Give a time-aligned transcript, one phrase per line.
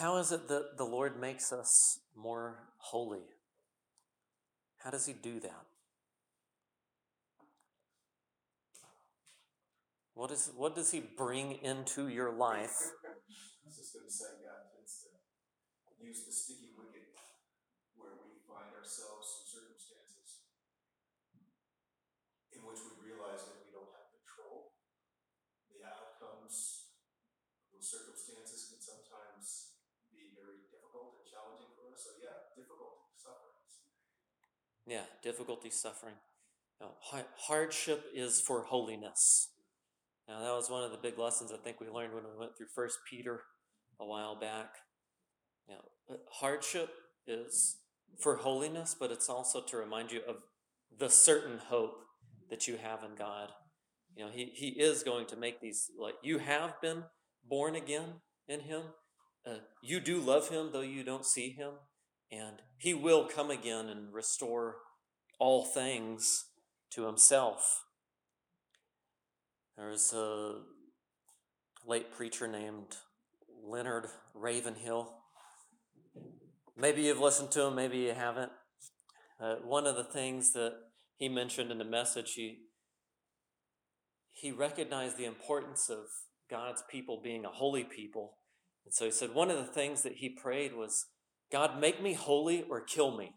[0.00, 3.28] how is it that the Lord makes us more holy?
[4.78, 5.66] How does He do that?
[10.14, 12.80] What, is, what does He bring into your life?
[13.04, 15.12] I was just going to say, God tends to
[16.00, 17.12] use the sticky wicket
[17.92, 20.48] where we find ourselves in circumstances
[22.56, 24.80] in which we realize that we don't have control.
[25.68, 26.88] The outcomes
[27.68, 29.76] of those circumstances can sometimes
[30.10, 32.04] be very difficult and challenging for us.
[32.04, 33.88] So, yeah, difficult sufferings.
[34.90, 36.16] Yeah, difficulty, suffering.
[36.80, 36.88] No,
[37.36, 39.50] hardship is for holiness.
[40.26, 42.56] Now, that was one of the big lessons I think we learned when we went
[42.58, 43.40] through First Peter
[44.00, 44.74] a while back.
[45.68, 46.90] You know, hardship
[47.24, 47.76] is
[48.18, 50.42] for holiness, but it's also to remind you of
[50.98, 52.02] the certain hope
[52.50, 53.50] that you have in God.
[54.16, 57.04] You know, He, he is going to make these, like, you have been
[57.48, 58.82] born again in Him.
[59.46, 61.74] Uh, you do love Him, though you don't see Him.
[62.32, 64.76] And He will come again and restore
[65.38, 66.46] all things
[66.90, 67.84] to Himself.
[69.76, 70.60] There's a
[71.86, 72.96] late preacher named
[73.64, 75.14] Leonard Ravenhill.
[76.76, 78.52] Maybe you've listened to him, maybe you haven't.
[79.40, 80.74] Uh, one of the things that
[81.16, 82.58] he mentioned in the message, he,
[84.30, 86.04] he recognized the importance of
[86.50, 88.38] God's people being a holy people.
[88.84, 91.06] And so he said, one of the things that he prayed was,
[91.52, 93.34] God, make me holy or kill me.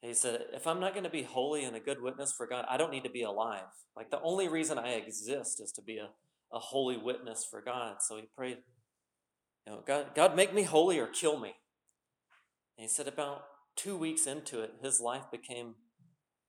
[0.00, 2.66] He said, if I'm not going to be holy and a good witness for God,
[2.68, 3.64] I don't need to be alive.
[3.96, 6.10] Like the only reason I exist is to be a,
[6.52, 7.96] a holy witness for God.
[8.00, 8.58] So he prayed,
[9.66, 11.54] you know, God, God, make me holy or kill me.
[12.76, 13.44] And he said, about
[13.76, 15.76] two weeks into it, his life became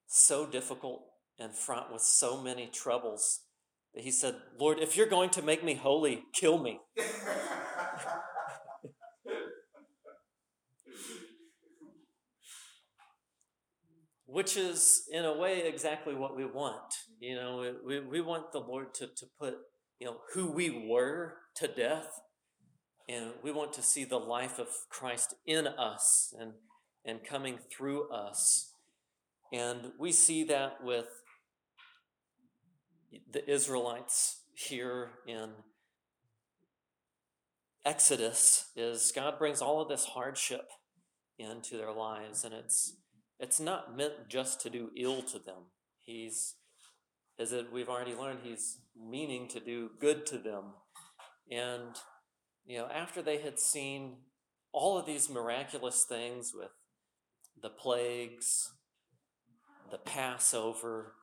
[0.08, 1.04] so difficult
[1.40, 3.42] and fraught with so many troubles
[3.94, 6.80] that he said, Lord, if you're going to make me holy, kill me.
[14.36, 16.94] which is in a way exactly what we want.
[17.22, 19.54] You know, we, we want the Lord to, to put,
[19.98, 22.20] you know, who we were to death.
[23.08, 26.52] And we want to see the life of Christ in us and,
[27.06, 28.74] and coming through us.
[29.54, 31.08] And we see that with
[33.32, 35.52] the Israelites here in
[37.86, 40.68] Exodus is God brings all of this hardship
[41.40, 42.98] into their lives and it's
[43.46, 45.70] it's not meant just to do ill to them.
[46.00, 46.56] He's,
[47.38, 50.74] as we've already learned, he's meaning to do good to them.
[51.52, 51.96] And,
[52.66, 54.16] you know, after they had seen
[54.72, 56.72] all of these miraculous things with
[57.62, 58.74] the plagues,
[59.92, 61.14] the Passover,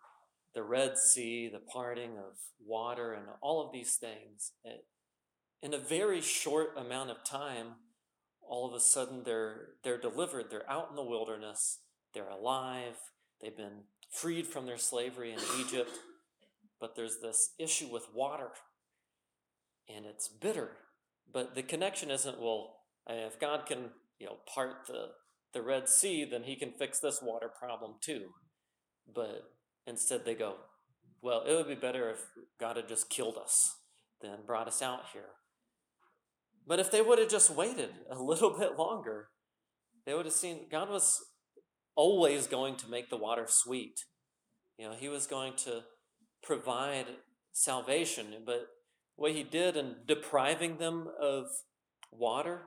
[0.54, 4.84] the Red Sea, the parting of water, and all of these things, it,
[5.60, 7.78] in a very short amount of time,
[8.40, 10.46] all of a sudden they're they're delivered.
[10.50, 11.80] They're out in the wilderness.
[12.14, 12.96] They're alive.
[13.40, 15.90] They've been freed from their slavery in Egypt.
[16.80, 18.48] But there's this issue with water,
[19.88, 20.70] and it's bitter.
[21.32, 22.74] But the connection isn't, well,
[23.08, 25.10] if God can, you know, part the,
[25.54, 28.30] the Red Sea, then he can fix this water problem too.
[29.12, 29.44] But
[29.86, 30.56] instead they go,
[31.22, 32.24] well, it would be better if
[32.58, 33.76] God had just killed us
[34.20, 35.30] than brought us out here.
[36.66, 39.28] But if they would have just waited a little bit longer,
[40.04, 41.24] they would have seen God was
[41.94, 44.04] always going to make the water sweet.
[44.78, 45.82] You know, he was going to
[46.42, 47.06] provide
[47.52, 48.66] salvation, but
[49.16, 51.46] what he did in depriving them of
[52.10, 52.62] water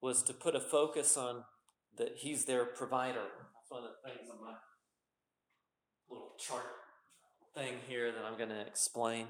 [0.00, 1.44] was to put a focus on
[1.98, 3.20] that he's their provider.
[3.20, 4.54] That's one of the things on my
[6.08, 6.64] little chart
[7.54, 9.26] thing here that I'm going to explain.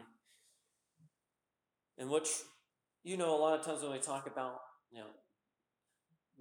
[1.99, 2.29] In which,
[3.03, 4.59] you know, a lot of times when we talk about,
[4.93, 5.07] you know,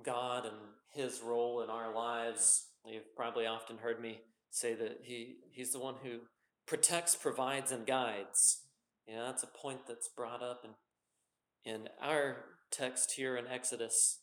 [0.04, 0.56] God and
[0.94, 5.80] his role in our lives, You've probably often heard me say that he, he's the
[5.80, 6.20] one who
[6.66, 8.62] protects, provides, and guides.
[9.08, 12.38] You know, that's a point that's brought up in, in our
[12.72, 14.20] text here in Exodus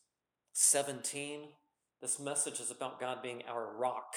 [0.53, 1.49] 17.
[2.01, 4.15] This message is about God being our rock.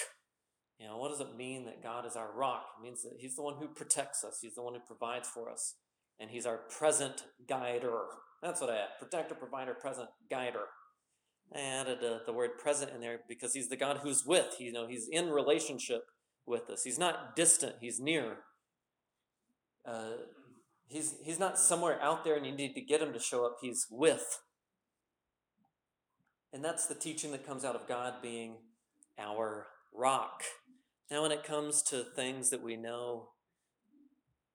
[0.79, 2.65] You know, what does it mean that God is our rock?
[2.79, 5.51] It means that He's the one who protects us, He's the one who provides for
[5.51, 5.75] us,
[6.19, 8.01] and He's our present guider.
[8.43, 10.65] That's what I add protector, provider, present guider.
[11.55, 14.57] I added uh, the word present in there because he's the God who's with.
[14.61, 16.05] You know, he's in relationship
[16.47, 16.85] with us.
[16.85, 17.77] He's not distant.
[17.81, 18.39] He's near.
[19.85, 20.13] Uh,
[20.87, 23.59] he's he's not somewhere out there and you need to get him to show up.
[23.61, 24.41] He's with.
[26.53, 28.57] And that's the teaching that comes out of God being
[29.19, 30.43] our rock.
[31.11, 33.31] Now, when it comes to things that we know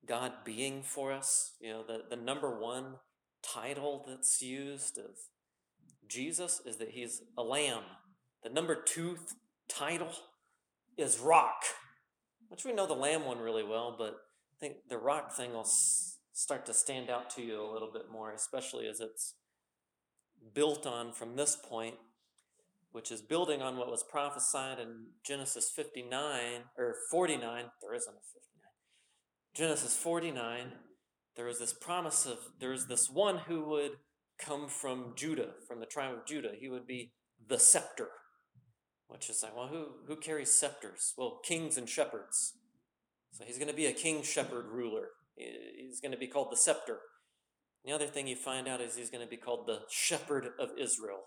[0.05, 2.95] God being for us, you know, the, the number one
[3.41, 5.17] title that's used of
[6.07, 7.83] Jesus is that he's a lamb.
[8.43, 9.29] The number two th-
[9.67, 10.11] title
[10.97, 11.63] is rock,
[12.49, 14.15] which we know the lamb one really well, but
[14.53, 17.91] I think the rock thing will s- start to stand out to you a little
[17.91, 19.35] bit more, especially as it's
[20.53, 21.95] built on from this point,
[22.91, 27.65] which is building on what was prophesied in Genesis 59 or 49.
[27.81, 28.45] There isn't a 59.
[29.53, 30.71] Genesis 49,
[31.35, 33.91] there was this promise of there's this one who would
[34.39, 36.51] come from Judah, from the tribe of Judah.
[36.59, 37.11] He would be
[37.47, 38.09] the scepter,
[39.07, 41.13] which is like, well, who, who carries scepters?
[41.17, 42.53] Well, kings and shepherds.
[43.31, 45.09] So he's going to be a king shepherd ruler.
[45.35, 46.99] He's going to be called the scepter.
[47.83, 50.69] The other thing you find out is he's going to be called the shepherd of
[50.79, 51.25] Israel.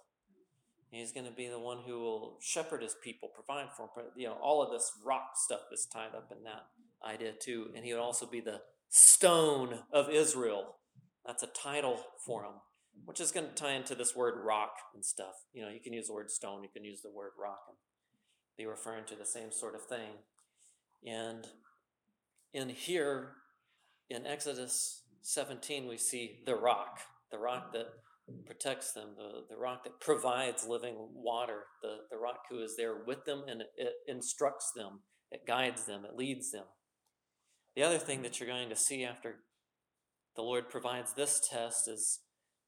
[0.90, 4.06] He's going to be the one who will shepherd his people, provide for them.
[4.16, 6.64] You know, all of this rock stuff is tied up in that
[7.06, 7.66] idea too.
[7.76, 10.76] And he would also be the stone of Israel.
[11.26, 12.54] That's a title for him,
[13.04, 15.34] which is going to tie into this word rock and stuff.
[15.52, 17.76] You know, you can use the word stone, you can use the word rock, and
[18.56, 20.18] be referring to the same sort of thing.
[21.06, 21.46] And
[22.52, 23.32] in here,
[24.10, 27.00] in Exodus 17, we see the rock,
[27.30, 27.86] the rock that
[28.46, 32.96] protects them, the, the rock that provides living water, the, the rock who is there
[33.06, 35.00] with them and it instructs them,
[35.30, 36.64] it guides them, it leads them.
[37.76, 39.36] The other thing that you're going to see after
[40.36, 42.20] the Lord provides this test is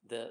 [0.09, 0.31] that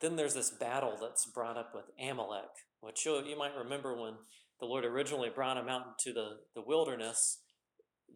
[0.00, 2.50] then there's this battle that's brought up with Amalek,
[2.80, 4.14] which you, you might remember when
[4.60, 7.38] the Lord originally brought him out into the, the wilderness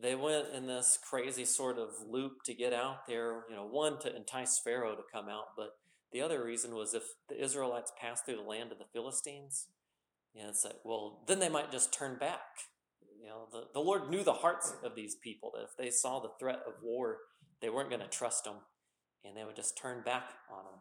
[0.02, 3.98] they went in this crazy sort of loop to get out there, you know, one
[4.00, 5.70] to entice Pharaoh to come out, but
[6.12, 9.68] the other reason was if the Israelites passed through the land of the Philistines,
[10.34, 12.40] you know, it's like, well, then they might just turn back.
[13.20, 16.20] You know, the, the Lord knew the hearts of these people, that if they saw
[16.20, 17.18] the threat of war,
[17.60, 18.56] they weren't going to trust them,
[19.24, 20.80] and they would just turn back on them.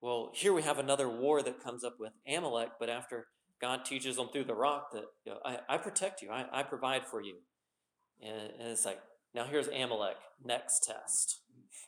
[0.00, 3.28] Well, here we have another war that comes up with Amalek, but after
[3.60, 6.62] God teaches them through the rock that you know, I, I protect you, I, I
[6.64, 7.36] provide for you.
[8.20, 8.98] And, and it's like,
[9.34, 11.40] now here's Amalek, next test.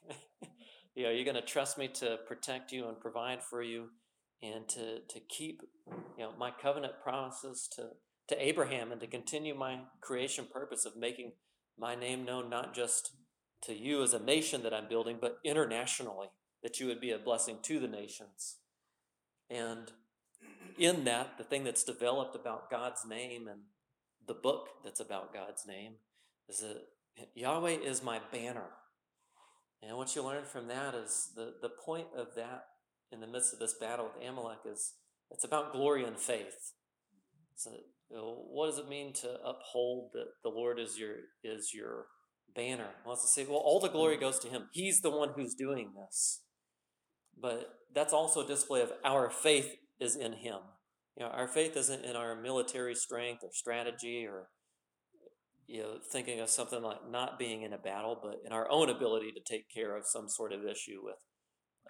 [0.94, 3.88] you know, you're going to trust me to protect you and provide for you
[4.42, 5.62] and to, to keep,
[6.16, 7.88] you know, my covenant promises to,
[8.28, 11.32] to Abraham and to continue my creation purpose of making
[11.78, 13.10] my name known not just
[13.66, 16.28] to you as a nation that I'm building, but internationally,
[16.62, 18.56] that you would be a blessing to the nations.
[19.50, 19.92] And
[20.78, 23.60] in that, the thing that's developed about God's name and
[24.26, 25.94] the book that's about God's name
[26.48, 26.82] is that
[27.34, 28.70] Yahweh is my banner.
[29.82, 32.64] And what you learn from that is the, the point of that
[33.12, 34.94] in the midst of this battle with Amalek is
[35.30, 36.72] it's about glory and faith.
[37.56, 37.70] So
[38.10, 42.06] you know, what does it mean to uphold that the Lord is your is your
[42.54, 42.88] banner?
[43.06, 44.68] wants to say, well, all the glory goes to him.
[44.72, 46.42] He's the one who's doing this.
[47.40, 50.58] But that's also a display of our faith is in him.
[51.16, 54.48] You know, our faith isn't in our military strength or strategy or
[55.66, 58.90] you know, thinking of something like not being in a battle, but in our own
[58.90, 61.16] ability to take care of some sort of issue with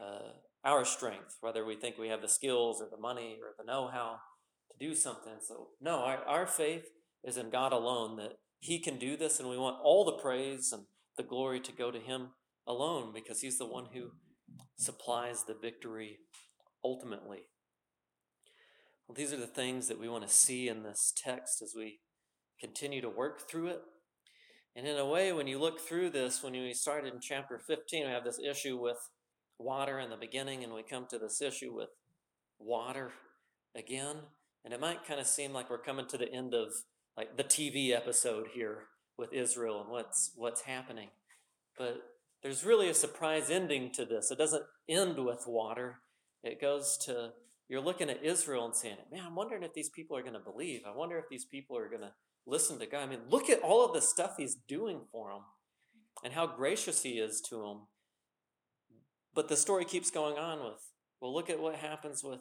[0.01, 0.33] uh,
[0.65, 3.89] our strength, whether we think we have the skills or the money or the know
[3.93, 4.19] how
[4.71, 5.35] to do something.
[5.41, 6.85] So, no, our, our faith
[7.25, 8.35] is in God alone, that
[8.65, 10.85] He can do this, and we want all the praise and
[11.19, 12.29] the glory to go to Him
[12.67, 14.13] alone because He's the one who
[14.79, 16.21] supplies the victory
[16.83, 17.43] ultimately.
[19.07, 22.01] Well, these are the things that we want to see in this text as we
[22.59, 23.83] continue to work through it.
[24.75, 28.07] And in a way, when you look through this, when we started in chapter 15,
[28.07, 29.11] we have this issue with
[29.59, 31.91] water in the beginning, and we come to this issue with
[32.59, 33.13] water
[33.77, 34.17] again.
[34.65, 36.69] And it might kind of seem like we're coming to the end of
[37.17, 38.85] like the TV episode here
[39.17, 41.09] with Israel and what's what's happening.
[41.79, 42.03] But
[42.43, 44.31] there's really a surprise ending to this.
[44.31, 46.01] It doesn't end with water.
[46.43, 47.31] It goes to
[47.69, 50.41] you're looking at Israel and saying, "Man, I'm wondering if these people are going to
[50.41, 50.83] believe.
[50.87, 52.13] I wonder if these people are going to
[52.47, 53.03] listen to God.
[53.03, 55.43] I mean, look at all of the stuff He's doing for them
[56.23, 57.87] and how gracious He is to them.
[59.35, 60.81] But the story keeps going on with,
[61.21, 62.41] well, look at what happens with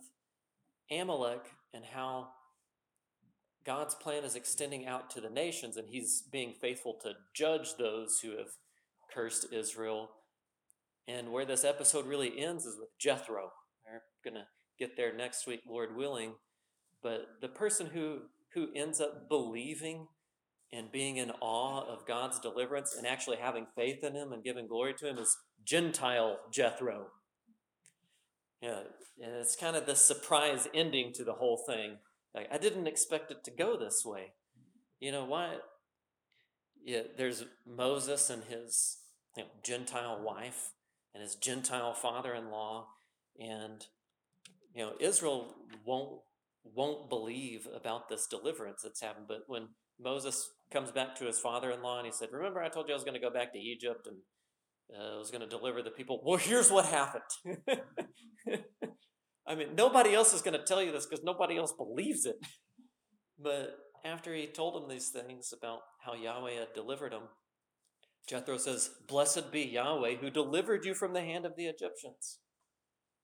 [0.92, 2.30] Amalek and how
[3.66, 8.20] God's plan is extending out to the nations, and He's being faithful to judge those
[8.20, 8.50] who have
[9.14, 10.10] cursed Israel.
[11.08, 13.52] And where this episode really ends is with Jethro.
[13.86, 14.48] We're going to
[14.80, 16.36] get there next week, Lord willing.
[17.02, 18.20] But the person who
[18.54, 20.08] who ends up believing
[20.72, 24.68] and being in awe of God's deliverance and actually having faith in Him and giving
[24.68, 27.08] glory to Him is Gentile Jethro.
[28.62, 28.80] Yeah,
[29.22, 31.98] and it's kind of the surprise ending to the whole thing.
[32.36, 34.34] Like, I didn't expect it to go this way.
[35.00, 35.58] You know why?
[36.84, 38.98] Yeah, there's Moses and his
[39.38, 40.72] you know, Gentile wife
[41.14, 42.88] and his Gentile father-in-law,
[43.40, 43.86] and
[44.74, 45.54] you know, Israel
[45.86, 46.22] won't
[46.64, 49.28] won't believe about this deliverance that's happened.
[49.28, 49.68] But when
[50.00, 53.04] Moses comes back to his father-in-law and he said, "Remember, I told you I was
[53.04, 54.18] going to go back to Egypt and
[54.98, 57.24] uh, I was going to deliver the people." Well, here's what happened.
[59.48, 62.38] I mean, nobody else is going to tell you this because nobody else believes it.
[63.42, 67.24] But after he told him these things about how Yahweh had delivered him,
[68.30, 72.40] Jethro says, Blessed be Yahweh who delivered you from the hand of the Egyptians.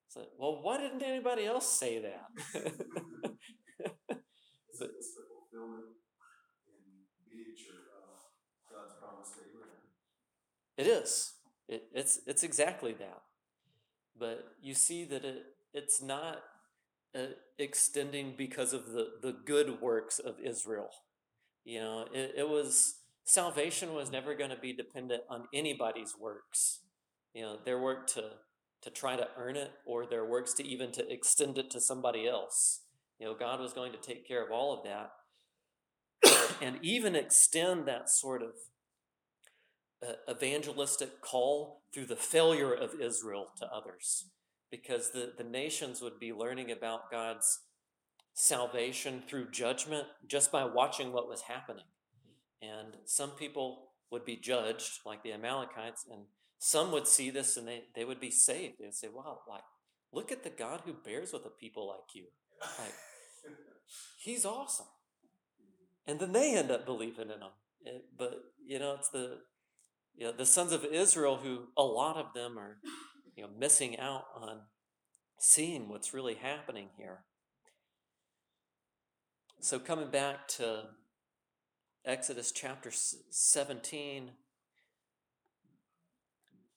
[0.10, 2.64] So, well, why didn't anybody else say that?
[4.82, 5.92] It's, it's the fulfillment
[6.68, 8.16] in miniature of
[8.72, 9.84] God's promise to Abraham.
[10.78, 11.34] it is.
[11.68, 13.22] It, it's it's exactly that.
[14.18, 16.44] But you see that it it's not
[17.16, 20.90] uh, extending because of the the good works of Israel.
[21.66, 26.82] You know, it, it was salvation was never going to be dependent on anybody's works.
[27.34, 28.24] You know, their work to
[28.82, 32.28] to try to earn it or their works to even to extend it to somebody
[32.28, 32.82] else.
[33.20, 35.12] You know, God was going to take care of all of that
[36.62, 38.52] and even extend that sort of
[40.08, 44.26] uh, evangelistic call through the failure of Israel to others
[44.72, 47.62] because the, the nations would be learning about God's
[48.34, 51.86] salvation through judgment just by watching what was happening.
[52.62, 56.24] And some people would be judged, like the Amalekites, and
[56.58, 58.76] some would see this and they, they would be saved.
[58.80, 59.64] They would say, Wow, like,
[60.12, 62.26] look at the God who bears with a people like you.
[62.62, 62.94] Like,
[64.20, 64.88] he's awesome.
[66.06, 67.52] And then they end up believing in him.
[67.82, 69.40] It, but, you know, it's the
[70.20, 72.78] you know, the sons of Israel who a lot of them are,
[73.40, 74.60] you know, missing out on
[75.38, 77.20] seeing what's really happening here.
[79.62, 80.88] So coming back to
[82.06, 84.32] Exodus chapter 17,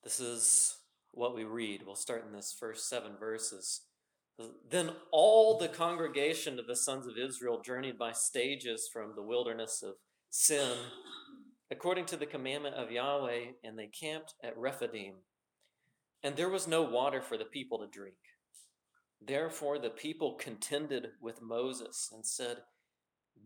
[0.05, 0.77] this is
[1.11, 1.81] what we read.
[1.85, 3.81] We'll start in this first seven verses.
[4.71, 9.83] Then all the congregation of the sons of Israel journeyed by stages from the wilderness
[9.83, 9.95] of
[10.29, 10.77] Sin,
[11.69, 15.15] according to the commandment of Yahweh, and they camped at Rephidim.
[16.23, 18.15] And there was no water for the people to drink.
[19.25, 22.57] Therefore the people contended with Moses and said,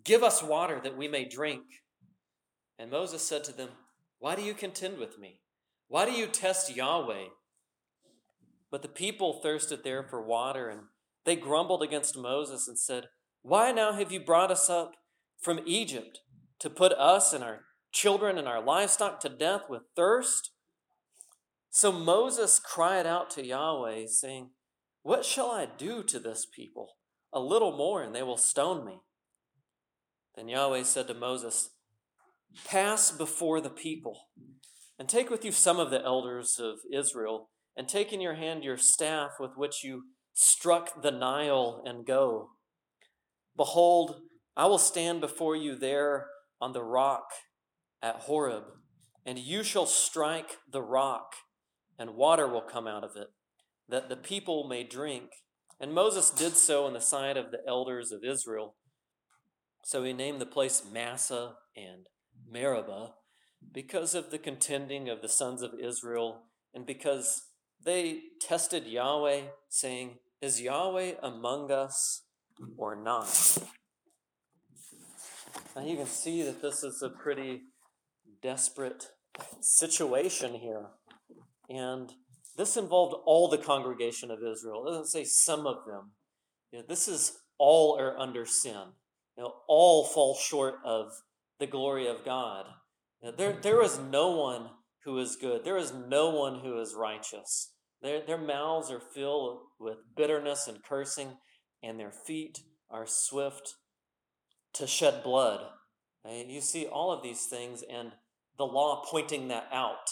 [0.04, 1.64] Give us water that we may drink.
[2.78, 3.70] And Moses said to them,
[4.20, 5.42] Why do you contend with me?
[5.88, 7.26] Why do you test Yahweh?
[8.70, 10.82] But the people thirsted there for water, and
[11.26, 13.06] they grumbled against Moses and said,
[13.42, 14.96] Why now have you brought us up
[15.40, 16.20] from Egypt
[16.60, 20.52] to put us and our children and our livestock to death with thirst?
[21.78, 24.50] So Moses cried out to Yahweh, saying,
[25.04, 26.94] What shall I do to this people?
[27.32, 28.98] A little more, and they will stone me.
[30.36, 31.70] Then Yahweh said to Moses,
[32.66, 34.18] Pass before the people,
[34.98, 38.64] and take with you some of the elders of Israel, and take in your hand
[38.64, 42.54] your staff with which you struck the Nile, and go.
[43.56, 44.22] Behold,
[44.56, 46.26] I will stand before you there
[46.60, 47.30] on the rock
[48.02, 48.64] at Horeb,
[49.28, 51.36] and you shall strike the rock,
[51.98, 53.28] and water will come out of it,
[53.90, 55.30] that the people may drink.
[55.80, 58.76] And Moses did so in the sight of the elders of Israel.
[59.84, 62.08] So he named the place Massah and
[62.50, 63.14] Meribah
[63.72, 67.44] because of the contending of the sons of Israel and because
[67.84, 72.24] they tested Yahweh, saying, Is Yahweh among us
[72.78, 73.58] or not?
[75.76, 77.62] Now you can see that this is a pretty
[78.42, 79.08] desperate
[79.62, 80.88] situation here.
[81.70, 82.12] And
[82.58, 84.86] this involved all the congregation of Israel.
[84.88, 86.12] It doesn't say some of them.
[86.72, 88.94] You know, this is all are under sin.
[89.38, 91.12] You know, all fall short of
[91.60, 92.66] the glory of God.
[93.22, 94.70] You know, there, there is no one
[95.04, 95.64] who is good.
[95.64, 97.74] There is no one who is righteous.
[98.02, 101.38] Their, their mouths are filled with bitterness and cursing,
[101.82, 102.60] and their feet
[102.90, 103.76] are swift
[104.74, 105.62] to shed blood.
[106.26, 108.12] You see all of these things, and
[108.58, 110.10] the law pointing that out.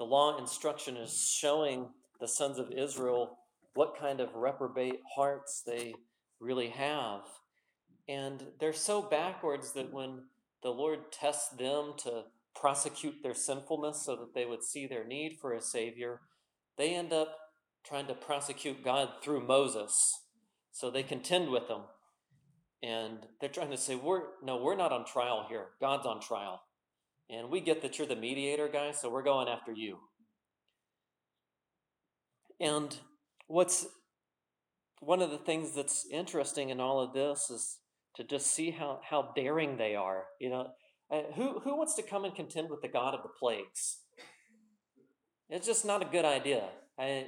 [0.00, 1.90] The law instruction is showing
[2.20, 3.36] the sons of Israel
[3.74, 5.94] what kind of reprobate hearts they
[6.40, 7.20] really have.
[8.08, 10.22] And they're so backwards that when
[10.62, 12.22] the Lord tests them to
[12.56, 16.22] prosecute their sinfulness so that they would see their need for a Savior,
[16.78, 17.36] they end up
[17.84, 20.22] trying to prosecute God through Moses.
[20.72, 21.82] So they contend with him.
[22.82, 25.66] And they're trying to say, We're no, we're not on trial here.
[25.78, 26.62] God's on trial.
[27.32, 29.98] And we get that you're the mediator guy, so we're going after you.
[32.58, 32.96] And
[33.46, 33.86] what's
[35.00, 37.78] one of the things that's interesting in all of this is
[38.16, 40.24] to just see how, how daring they are.
[40.40, 40.66] You know,
[41.10, 44.00] uh, who, who wants to come and contend with the God of the plagues?
[45.48, 46.64] It's just not a good idea.
[46.98, 47.26] I,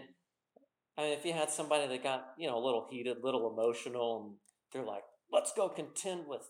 [0.99, 3.51] I mean, if you had somebody that got, you know, a little heated, a little
[3.53, 4.37] emotional, and
[4.73, 6.43] they're like, let's go contend with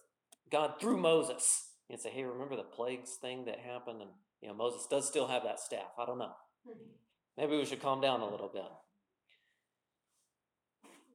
[0.50, 1.68] God through Moses.
[1.92, 4.00] You'd say, hey, remember the plagues thing that happened?
[4.00, 5.92] And, you know, Moses does still have that staff.
[5.98, 6.32] I don't know.
[6.66, 6.88] Mm-hmm.
[7.36, 8.64] Maybe we should calm down a little bit.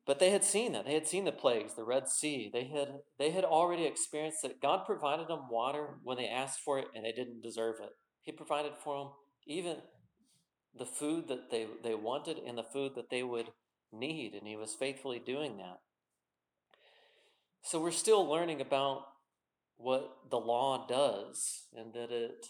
[0.06, 0.86] But they had seen that.
[0.86, 2.52] They had seen the plagues, the Red Sea.
[2.54, 6.78] They had they had already experienced that God provided them water when they asked for
[6.78, 7.90] it and they didn't deserve it.
[8.22, 9.14] He provided for them
[9.48, 9.78] even
[10.78, 13.48] the food that they, they wanted and the food that they would
[13.92, 15.80] need, and he was faithfully doing that.
[17.64, 19.02] So we're still learning about
[19.78, 22.48] what the law does and that it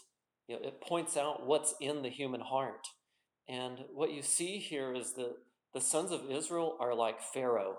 [0.48, 2.88] you know, it points out what's in the human heart.
[3.48, 5.36] And what you see here is that
[5.74, 7.76] the sons of Israel are like Pharaoh.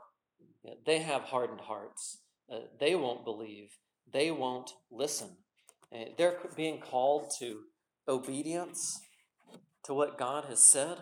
[0.86, 2.20] They have hardened hearts.
[2.52, 3.70] Uh, they won't believe.
[4.12, 5.30] They won't listen.
[5.94, 7.62] Uh, they're being called to
[8.08, 9.00] obedience
[9.84, 10.98] to what God has said,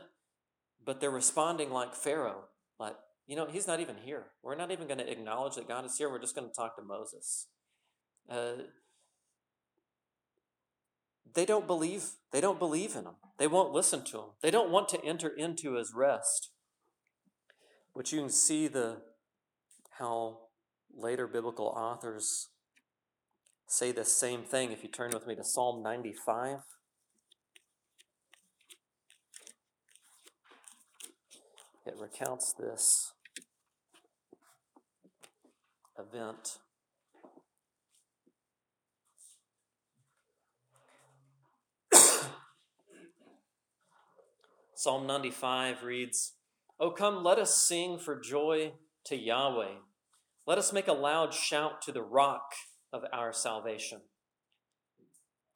[0.83, 2.45] but they're responding like Pharaoh,
[2.79, 4.27] like, you know, he's not even here.
[4.41, 6.09] We're not even going to acknowledge that God is here.
[6.09, 7.47] We're just going to talk to Moses.
[8.29, 8.63] Uh,
[11.33, 12.11] they don't believe.
[12.31, 13.15] They don't believe in him.
[13.37, 14.29] They won't listen to him.
[14.41, 16.51] They don't want to enter into his rest.
[17.93, 19.01] Which you can see the
[19.99, 20.39] how
[20.95, 22.49] later biblical authors
[23.67, 24.71] say the same thing.
[24.71, 26.59] If you turn with me to Psalm 95.
[31.85, 33.13] It recounts this
[35.97, 36.57] event.
[44.77, 46.33] Psalm 95 reads,
[46.79, 48.73] O come, let us sing for joy
[49.05, 49.79] to Yahweh.
[50.45, 52.51] Let us make a loud shout to the rock
[52.93, 54.01] of our salvation.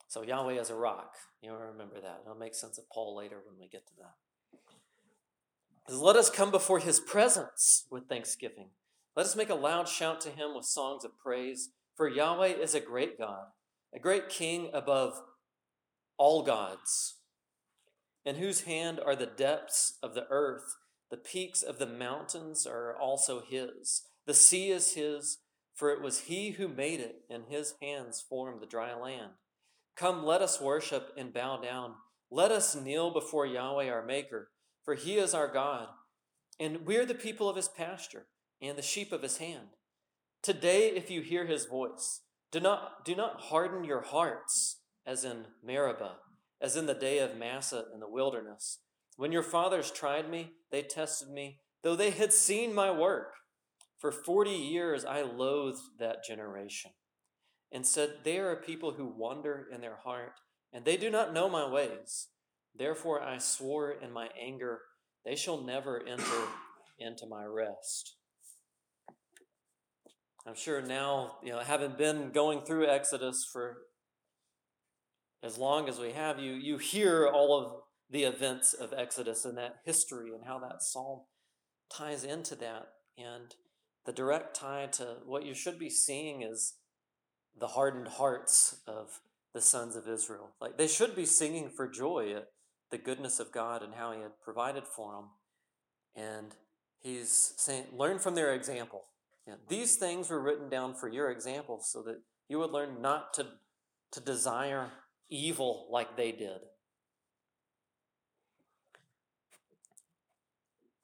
[0.07, 1.13] So Yahweh is a rock.
[1.39, 2.21] You'll remember that.
[2.25, 5.93] It'll make sense of Paul later when we get to that.
[5.95, 8.69] Let us come before his presence with thanksgiving.
[9.15, 11.69] Let us make a loud shout to him with songs of praise.
[11.95, 13.43] For Yahweh is a great God,
[13.95, 15.13] a great king above
[16.17, 17.17] all gods,
[18.25, 20.75] in whose hand are the depths of the earth.
[21.09, 24.03] The peaks of the mountains are also his.
[24.25, 25.39] The sea is his,
[25.75, 29.31] for it was he who made it, and his hands formed the dry land.
[29.95, 31.95] Come, let us worship and bow down.
[32.29, 34.49] Let us kneel before Yahweh our Maker
[34.83, 35.87] for he is our God,
[36.59, 38.27] and we're the people of his pasture
[38.61, 39.67] and the sheep of his hand.
[40.41, 45.45] Today, if you hear his voice, do not, do not harden your hearts as in
[45.63, 46.17] Meribah,
[46.61, 48.79] as in the day of Massah in the wilderness.
[49.17, 53.33] When your fathers tried me, they tested me, though they had seen my work.
[53.97, 56.91] For 40 years I loathed that generation
[57.71, 60.39] and said, They are a people who wander in their heart,
[60.73, 62.27] and they do not know my ways.
[62.75, 64.81] Therefore I swore in my anger,
[65.25, 66.47] they shall never enter
[66.99, 68.15] into my rest.
[70.47, 73.77] I'm sure now, you know, having been going through Exodus for
[75.43, 79.57] as long as we have, you you hear all of the events of Exodus and
[79.57, 81.21] that history and how that psalm
[81.89, 82.87] ties into that.
[83.17, 83.55] And
[84.05, 86.75] the direct tie to what you should be seeing is
[87.57, 89.19] the hardened hearts of
[89.53, 90.51] the sons of Israel.
[90.59, 92.47] Like they should be singing for joy at
[92.91, 95.29] the goodness of God and how He had provided for them.
[96.15, 96.55] And
[96.99, 99.03] He's saying, learn from their example.
[99.47, 103.33] Know, these things were written down for your example so that you would learn not
[103.35, 103.47] to,
[104.11, 104.91] to desire
[105.31, 106.59] evil like they did.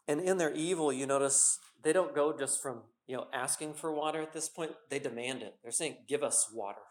[0.07, 3.91] And in their evil, you notice they don't go just from you know asking for
[3.91, 4.71] water at this point.
[4.89, 5.55] They demand it.
[5.63, 6.81] They're saying, "Give us water."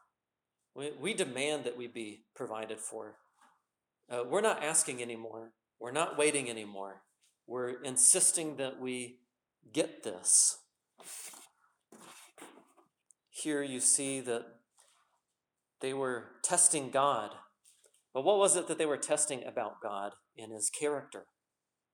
[0.75, 3.16] We, we demand that we be provided for.
[4.11, 5.53] Uh, we're not asking anymore.
[5.81, 7.03] We're not waiting anymore.
[7.46, 9.20] We're insisting that we
[9.72, 10.59] get this.
[13.31, 14.56] Here you see that
[15.81, 17.31] they were testing God.
[18.15, 21.27] But what was it that they were testing about God in his character?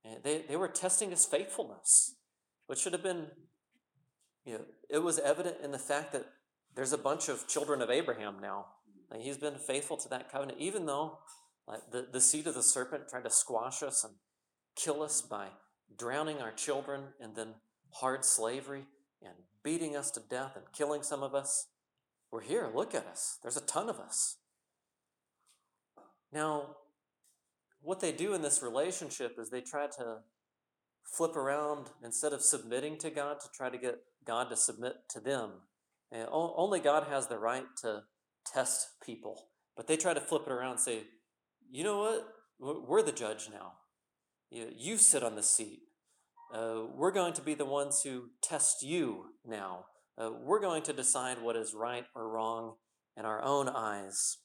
[0.05, 2.16] Eh, they, they were testing his faithfulness,
[2.66, 3.27] which should have been,
[4.45, 6.27] you know, it was evident in the fact that
[6.75, 8.66] there's a bunch of children of Abraham now.
[9.18, 11.18] he's been faithful to that covenant, even though
[11.66, 14.14] like the, the seed of the serpent tried to squash us and
[14.77, 15.49] kill us by
[15.97, 17.55] drowning our children and then
[17.95, 18.85] hard slavery
[19.23, 21.68] and beating us to death and killing some of us.
[22.33, 22.71] We're here.
[22.75, 23.38] Look at us.
[23.42, 24.38] There's a ton of us.
[26.33, 26.77] Now,
[27.83, 30.21] what they do in this relationship is they try to
[31.05, 35.21] flip around instead of submitting to God to try to get God to submit to
[35.21, 35.51] them.
[36.11, 38.05] And only God has the right to
[38.47, 39.49] test people.
[39.77, 41.03] But they try to flip it around and say,
[41.71, 42.29] you know what?
[42.88, 43.73] We're the judge now.
[44.51, 45.81] You, sit on the seat.
[46.55, 49.87] Uh, we're going to be the ones who test you now.
[50.18, 52.75] Uh, we're going to decide what is right or wrong
[53.16, 54.38] in our own eyes.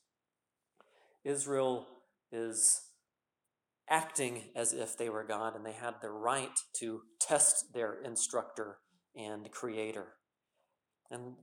[1.23, 1.88] Israel
[2.32, 2.82] is
[3.89, 8.77] acting as if they were God and they had the right to test their instructor
[9.15, 10.13] and creator.
[11.10, 11.36] And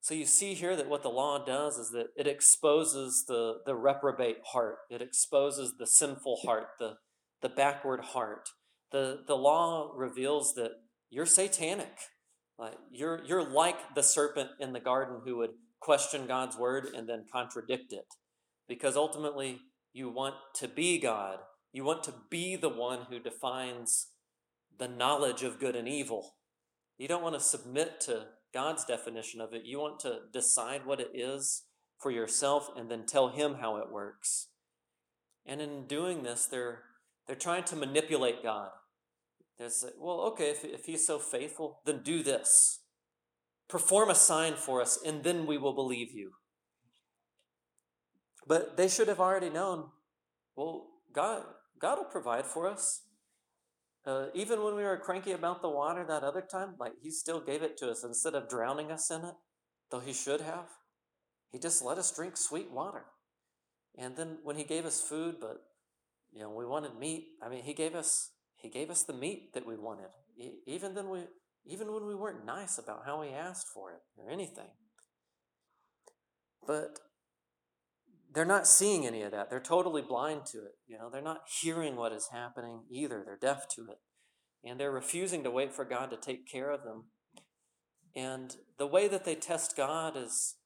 [0.00, 3.74] so you see here that what the law does is that it exposes the, the
[3.74, 6.94] reprobate heart, it exposes the sinful heart, the,
[7.42, 8.48] the backward heart.
[8.92, 10.72] The, the law reveals that
[11.10, 11.98] you're satanic.
[12.58, 17.08] Like you're, you're like the serpent in the garden who would question God's word and
[17.08, 18.06] then contradict it.
[18.68, 19.60] Because ultimately,
[19.92, 21.38] you want to be God.
[21.72, 24.08] You want to be the one who defines
[24.78, 26.34] the knowledge of good and evil.
[26.98, 29.62] You don't want to submit to God's definition of it.
[29.64, 31.64] You want to decide what it is
[31.98, 34.48] for yourself and then tell Him how it works.
[35.44, 36.82] And in doing this, they're,
[37.26, 38.70] they're trying to manipulate God.
[39.58, 42.80] Say, well, okay, if, if He's so faithful, then do this.
[43.68, 46.32] Perform a sign for us, and then we will believe you.
[48.46, 49.90] But they should have already known,
[50.54, 51.42] well, God,
[51.80, 53.02] God will provide for us.
[54.06, 57.40] Uh, even when we were cranky about the water that other time, like He still
[57.40, 59.34] gave it to us instead of drowning us in it,
[59.90, 60.68] though He should have.
[61.50, 63.06] He just let us drink sweet water.
[63.98, 65.56] And then when He gave us food, but
[66.32, 68.30] you know we wanted meat, I mean He gave us
[68.66, 70.08] He gave us the meat that we wanted.
[70.66, 71.20] even then we
[71.66, 74.70] even when we weren't nice about how we asked for it or anything.
[76.66, 76.98] But
[78.34, 79.50] they're not seeing any of that.
[79.50, 80.74] They're totally blind to it.
[80.88, 83.22] You know, they're not hearing what is happening either.
[83.24, 83.98] They're deaf to it.
[84.64, 87.04] And they're refusing to wait for God to take care of them.
[88.16, 90.56] And the way that they test God is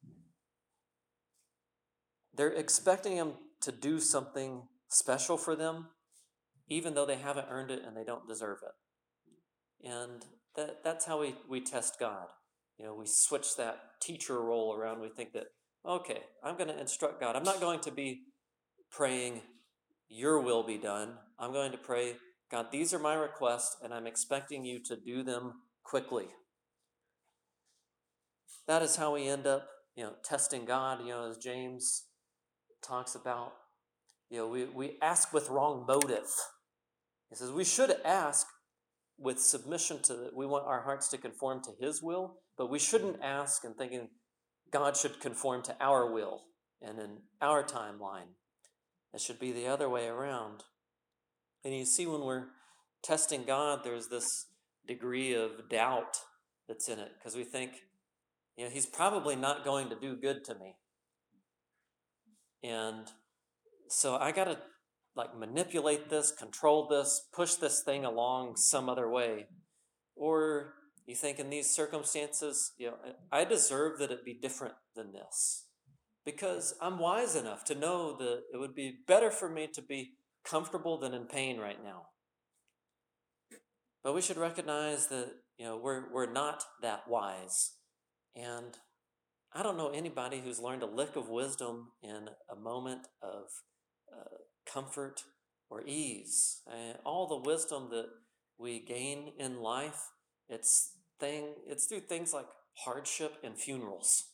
[2.35, 5.89] they're expecting Him to do something special for them,
[6.71, 9.89] even though they haven't earned it and they don't deserve it.
[9.89, 10.25] And
[10.57, 12.29] that, that's how we, we test God.
[12.79, 15.01] You know, we switch that teacher role around.
[15.01, 15.49] We think that
[15.87, 17.37] okay, I'm going to instruct God.
[17.37, 18.23] I'm not going to be
[18.91, 19.41] praying,
[20.09, 21.15] Your will be done.
[21.39, 22.17] I'm going to pray,
[22.51, 26.27] God, these are my requests, and I'm expecting you to do them quickly.
[28.67, 32.05] That is how we end up, you know, testing God, you know, as James
[32.83, 33.53] talks about.
[34.29, 36.29] You know, we, we ask with wrong motive.
[37.31, 38.47] He says we should ask
[39.19, 40.37] with submission to, that.
[40.37, 44.09] we want our hearts to conform to His will, but we shouldn't ask and thinking,
[44.73, 46.43] God should conform to our will
[46.83, 48.35] and in our timeline.
[49.13, 50.65] It should be the other way around.
[51.65, 52.47] And you see, when we're
[53.03, 54.47] testing God, there's this
[54.87, 56.17] degree of doubt
[56.69, 57.73] that's in it because we think,
[58.57, 60.77] you know, He's probably not going to do good to me.
[62.63, 63.07] And
[63.89, 64.59] so I got to
[65.17, 69.47] like manipulate this, control this, push this thing along some other way.
[70.17, 70.75] Or
[71.07, 72.97] you think in these circumstances, you know,
[73.33, 75.67] I deserve that it be different than this
[76.25, 80.13] because I'm wise enough to know that it would be better for me to be
[80.45, 82.07] comfortable than in pain right now.
[84.03, 87.73] But we should recognize that, you know, we're, we're not that wise.
[88.35, 88.79] And
[89.53, 93.45] I don't know anybody who's learned a lick of wisdom in a moment of
[94.13, 94.37] uh,
[94.73, 95.25] comfort
[95.69, 96.63] or ease.
[96.71, 98.07] And all the wisdom that
[98.59, 100.11] we gain in life,
[100.49, 104.25] it's thing, it's through things like hardship and funerals.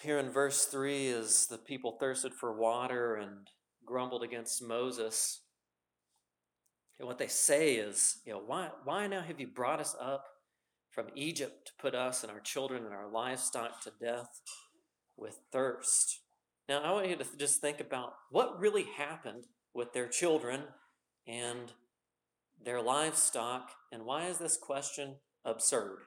[0.00, 3.48] Here in verse 3 is the people thirsted for water and
[3.84, 5.40] grumbled against Moses.
[6.98, 10.24] And what they say is, you know, why, why now have you brought us up
[10.90, 14.40] from Egypt to put us and our children and our livestock to death
[15.16, 16.20] with thirst?
[16.68, 19.44] Now, I want you to just think about what really happened
[19.74, 20.62] with their children
[21.26, 21.72] and
[22.64, 23.70] their livestock.
[23.92, 25.98] And why is this question absurd?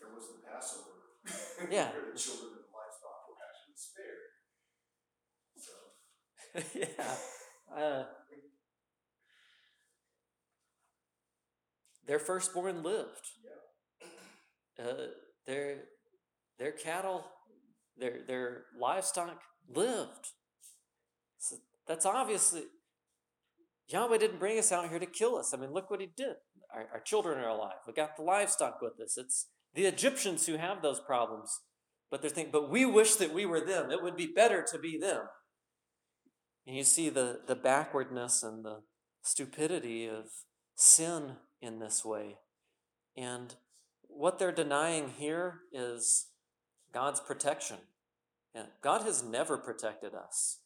[0.00, 0.84] There was the Passover.
[1.70, 1.90] Yeah.
[2.12, 4.30] the children and the livestock were actually spared.
[5.56, 5.72] So,
[7.76, 7.82] yeah.
[7.82, 8.04] Uh,
[12.06, 13.30] their firstborn lived.
[14.82, 15.08] Uh,
[15.46, 15.76] their
[16.58, 17.24] their cattle,
[17.96, 20.28] their their livestock lived.
[21.38, 22.62] So that's obviously
[23.88, 25.54] Yahweh didn't bring us out here to kill us.
[25.54, 26.36] I mean, look what He did.
[26.72, 27.78] Our, our children are alive.
[27.86, 29.16] We got the livestock with us.
[29.16, 31.60] It's the Egyptians who have those problems,
[32.10, 33.90] but they're thinking, but we wish that we were them.
[33.90, 35.22] It would be better to be them.
[36.66, 38.80] And you see the, the backwardness and the
[39.22, 40.26] stupidity of
[40.74, 42.36] sin in this way.
[43.16, 43.54] And
[44.08, 46.28] what they're denying here is
[46.92, 47.76] God's protection.
[48.54, 50.58] Yeah, God has never protected us.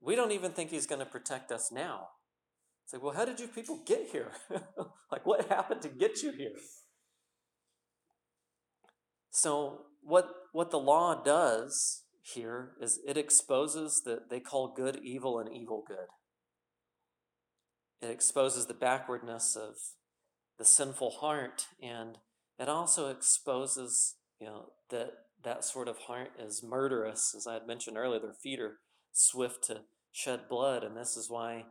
[0.00, 2.08] We don't even think He's going to protect us now.
[2.84, 4.32] It's like, well, how did you people get here?
[5.10, 6.52] like, what happened to get you here?
[9.30, 15.38] So, what, what the law does here is it exposes that they call good evil
[15.38, 16.08] and evil good.
[18.00, 19.74] It exposes the backwardness of
[20.58, 22.18] the sinful heart, and
[22.58, 25.12] it also exposes, you know, that
[25.42, 27.34] that sort of heart is murderous.
[27.36, 28.78] As I had mentioned earlier, their feet are
[29.12, 31.64] swift to shed blood, and this is why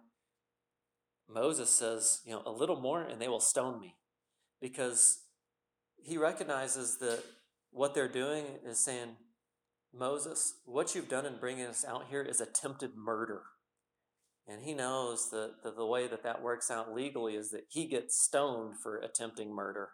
[1.30, 3.96] Moses says, you know, a little more and they will stone me.
[4.62, 5.24] Because
[6.02, 7.24] he recognizes that
[7.72, 9.16] what they're doing is saying,
[9.94, 13.44] Moses, what you've done in bringing us out here is attempted murder.
[14.48, 18.22] And he knows that the, way that that works out legally is that he gets
[18.22, 19.90] stoned for attempting murder.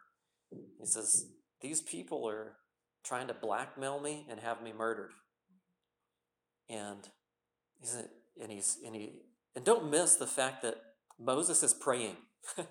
[0.52, 1.28] He says,
[1.62, 2.56] These people are
[3.04, 5.12] trying to blackmail me and have me murdered.
[6.70, 7.08] And
[7.80, 7.96] he's,
[8.42, 9.22] and he's, and he,
[9.56, 10.76] and don't miss the fact that
[11.20, 12.18] Moses is praying.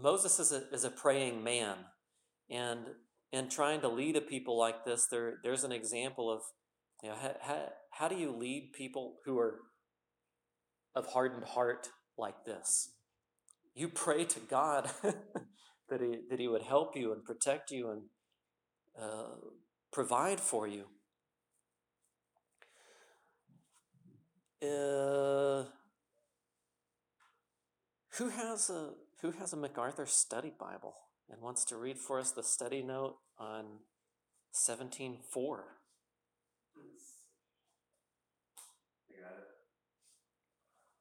[0.00, 1.76] Moses is a, is a praying man.
[2.50, 2.86] And
[3.32, 6.42] and trying to lead a people like this, there, there's an example of
[7.02, 9.60] you know, how, how, how do you lead people who are
[10.94, 12.92] of hardened heart like this?
[13.74, 14.88] You pray to God
[15.88, 18.02] that, he, that He would help you and protect you and
[19.00, 19.36] uh,
[19.92, 20.86] provide for you.
[24.62, 25.64] Uh,
[28.16, 30.94] who has a who has a MacArthur Study Bible
[31.30, 33.80] and wants to read for us the study note on
[34.52, 35.18] 17.4?
[39.08, 39.50] I got it.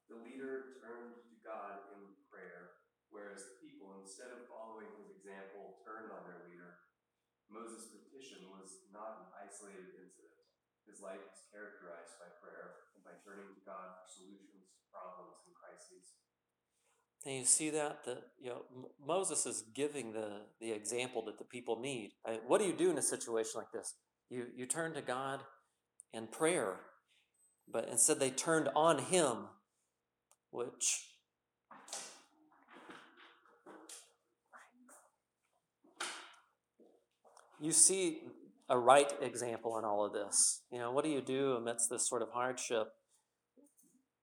[0.10, 5.78] The leader turned to God in prayer, whereas the people, instead of following his example,
[5.86, 6.82] turned on their leader.
[7.52, 10.44] Moses' petition was not an isolated incident.
[10.88, 15.42] His life was characterized by prayer and by turning to God for solutions to problems
[15.48, 16.20] and crises.
[17.26, 18.66] And you see that the you know
[19.00, 22.12] Moses is giving the the example that the people need.
[22.48, 23.96] what do you do in a situation like this?
[24.30, 25.40] You you turn to God
[26.12, 26.80] in prayer,
[27.72, 29.48] but instead they turned on Him,
[30.52, 31.13] which
[37.64, 38.22] you see
[38.70, 40.62] a right example in all of this.
[40.72, 42.90] You know, what do you do amidst this sort of hardship?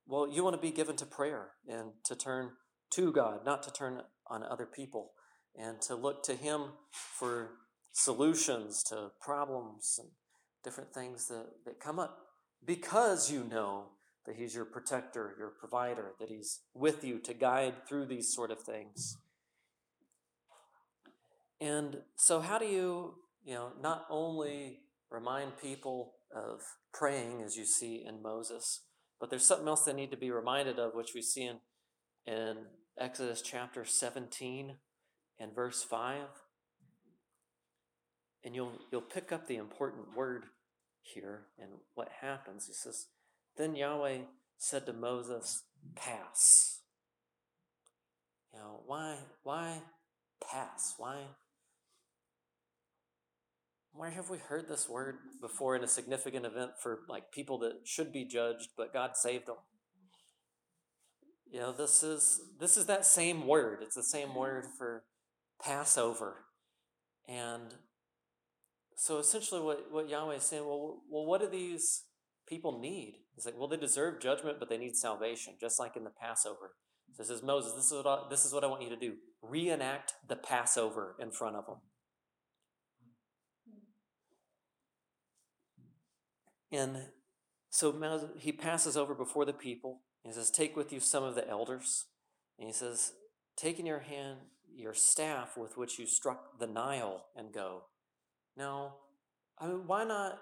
[0.07, 2.51] Well, you want to be given to prayer and to turn
[2.93, 5.13] to God, not to turn on other people,
[5.57, 7.53] and to look to Him for
[7.93, 10.09] solutions to problems and
[10.63, 12.19] different things that, that come up
[12.65, 13.87] because you know
[14.27, 18.51] that He's your protector, your provider, that He's with you to guide through these sort
[18.51, 19.17] of things.
[21.61, 27.65] And so, how do you, you know, not only remind people of praying as you
[27.65, 28.81] see in Moses,
[29.19, 31.57] but there's something else they need to be reminded of, which we see in,
[32.27, 32.57] in
[32.99, 34.75] Exodus chapter 17
[35.39, 36.21] and verse 5.
[38.45, 40.45] And you'll, you'll pick up the important word
[41.03, 42.67] here and what happens.
[42.67, 43.07] He says,
[43.57, 44.19] Then Yahweh
[44.57, 46.81] said to Moses, Pass.
[48.53, 49.83] You know, why, why
[50.43, 50.95] pass?
[50.99, 51.23] Why?
[53.93, 57.81] Where have we heard this word before in a significant event for like people that
[57.85, 59.57] should be judged, but God saved them?
[61.51, 63.81] You know, this is this is that same word.
[63.83, 65.05] It's the same word for
[65.63, 66.45] Passover.
[67.29, 67.75] And
[68.97, 72.05] so essentially what, what Yahweh is saying, well, well, what do these
[72.47, 73.17] people need?
[73.35, 76.73] He's like, well, they deserve judgment, but they need salvation, just like in the Passover.
[77.15, 79.15] So says, Moses, this is what I, this is what I want you to do.
[79.43, 81.77] Reenact the Passover in front of them.
[86.73, 87.07] And
[87.71, 91.49] so he passes over before the people, he says, Take with you some of the
[91.49, 92.07] elders.
[92.59, 93.13] And he says,
[93.57, 94.39] Take in your hand
[94.75, 97.83] your staff with which you struck the Nile and go.
[98.57, 98.95] Now,
[99.59, 100.39] I mean, why not?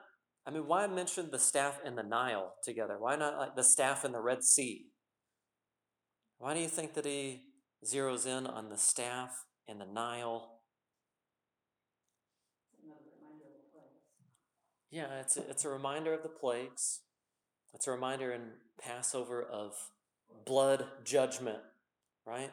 [0.47, 2.97] I mean, why mention the staff and the Nile together?
[2.99, 4.87] Why not like the staff and the Red Sea?
[6.39, 7.43] Why do you think that he
[7.85, 10.58] zeroes in on the staff and the Nile?
[14.91, 17.01] Yeah, it's a, it's a reminder of the plagues.
[17.75, 18.43] It's a reminder in
[18.81, 19.75] Passover of
[20.47, 21.59] blood judgment,
[22.27, 22.51] right?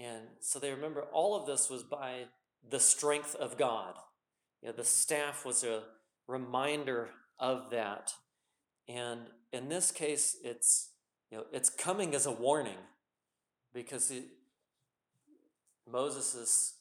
[0.00, 2.24] And so they remember all of this was by
[2.68, 3.94] the strength of God.
[4.62, 5.82] You know, the staff was a
[6.26, 8.12] reminder of that.
[8.88, 9.20] And
[9.52, 10.90] in this case, it's
[11.30, 12.78] you know it's coming as a warning
[13.72, 14.24] because it,
[15.90, 16.74] Moses is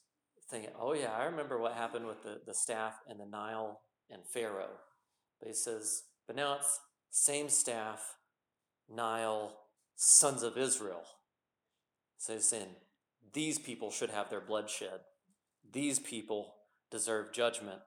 [0.49, 4.21] thinking, oh yeah, I remember what happened with the, the staff and the Nile and
[4.25, 4.77] Pharaoh.
[5.39, 8.15] But he says, but now it's same staff,
[8.89, 9.57] Nile,
[9.95, 11.03] sons of Israel.
[12.17, 12.69] So he's saying,
[13.33, 15.01] these people should have their blood shed.
[15.71, 16.55] These people
[16.89, 17.81] deserve judgment.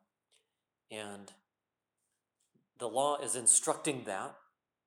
[0.90, 1.32] And
[2.78, 4.34] the law is instructing that,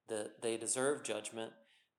[0.10, 1.52] that they deserve judgment.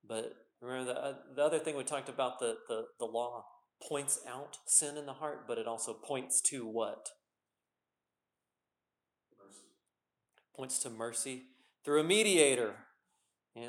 [0.06, 3.44] But remember, the, uh, the other thing we talked about, the, the, the law
[3.88, 7.08] points out sin in the heart, but it also points to what?
[9.38, 9.66] Mercy.
[10.56, 11.44] Points to mercy
[11.84, 12.74] through a mediator.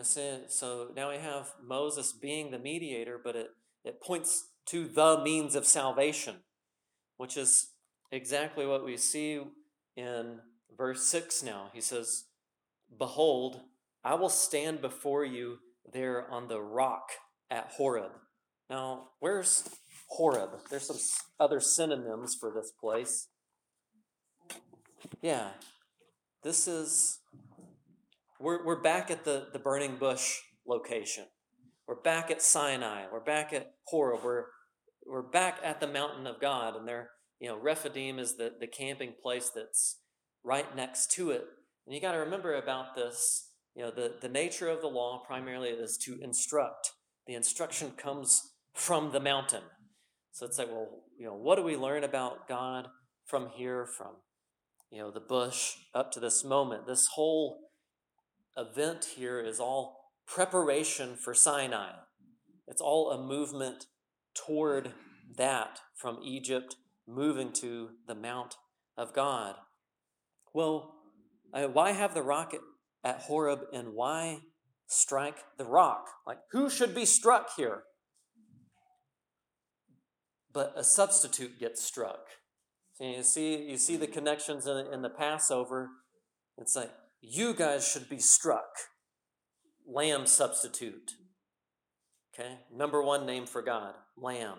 [0.01, 3.47] So, so now we have Moses being the mediator, but it,
[3.83, 6.37] it points to the means of salvation,
[7.17, 7.71] which is
[8.11, 9.41] exactly what we see
[9.95, 10.39] in
[10.75, 11.69] verse 6 now.
[11.73, 12.25] He says,
[12.97, 13.61] Behold,
[14.03, 15.59] I will stand before you
[15.91, 17.09] there on the rock
[17.49, 18.11] at Horeb.
[18.69, 19.69] Now, where's
[20.09, 20.61] Horeb?
[20.69, 20.97] There's some
[21.39, 23.27] other synonyms for this place.
[25.21, 25.49] Yeah,
[26.45, 27.21] this is,
[28.39, 31.25] we're, we're back at the, the burning bush location.
[31.87, 33.05] We're back at Sinai.
[33.11, 34.23] We're back at Horeb.
[34.23, 34.43] We're,
[35.07, 36.75] we're back at the mountain of God.
[36.75, 40.01] And there, you know, Rephidim is the, the camping place that's
[40.43, 41.45] right next to it.
[41.87, 45.23] And you got to remember about this, you know, the, the nature of the law
[45.25, 46.91] primarily is to instruct.
[47.25, 49.63] The instruction comes from the mountain.
[50.31, 52.87] So it's like, well, you know, what do we learn about God
[53.25, 54.11] from here, from,
[54.95, 56.87] you know, the bush up to this moment?
[56.87, 57.71] This whole
[58.55, 61.91] event here is all preparation for Sinai.
[62.65, 63.87] It's all a movement
[64.33, 64.93] toward
[65.35, 68.55] that from Egypt moving to the Mount
[68.95, 69.55] of God.
[70.53, 70.95] Well,
[71.51, 72.61] why have the rock at,
[73.03, 74.39] at Horeb and why
[74.87, 76.07] strike the rock?
[76.25, 77.83] Like, who should be struck here?
[80.53, 82.27] But a substitute gets struck.
[82.95, 85.89] So you see, you see the connections in, in the Passover.
[86.57, 88.69] It's like, you guys should be struck
[89.87, 91.11] lamb substitute.
[92.33, 94.57] Okay, number one name for God, lamb.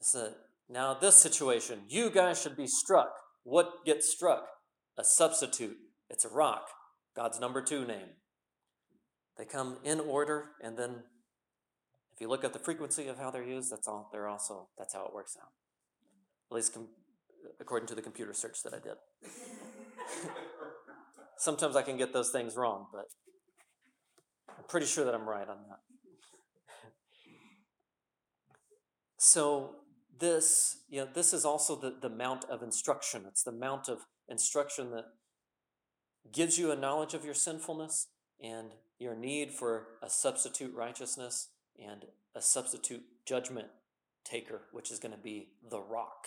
[0.00, 0.32] So
[0.68, 3.10] now this situation, you guys should be struck.
[3.42, 4.44] What gets struck?
[4.98, 5.76] A substitute.
[6.08, 6.66] It's a rock.
[7.16, 8.08] God's number two name.
[9.38, 11.04] They come in order, and then
[12.12, 14.10] if you look at the frequency of how they're used, that's all.
[14.12, 15.48] They're also that's how it works out.
[16.50, 16.88] At least com-
[17.60, 18.96] according to the computer search that I did.
[21.38, 23.04] Sometimes I can get those things wrong, but
[24.48, 25.78] I'm pretty sure that I'm right on that.
[29.16, 29.76] So
[30.18, 33.24] this, you know, this is also the, the mount of instruction.
[33.26, 35.04] It's the mount of instruction that
[36.32, 38.08] gives you a knowledge of your sinfulness
[38.42, 41.48] and your need for a substitute righteousness
[41.78, 43.68] and a substitute judgment
[44.24, 46.26] taker, which is going to be the rock.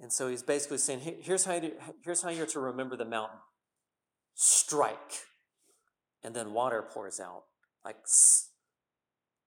[0.00, 1.72] And so he's basically saying, here's how, you,
[2.04, 3.38] here's how you're to remember the mountain
[4.34, 5.24] strike
[6.22, 7.44] and then water pours out.
[7.84, 7.96] Like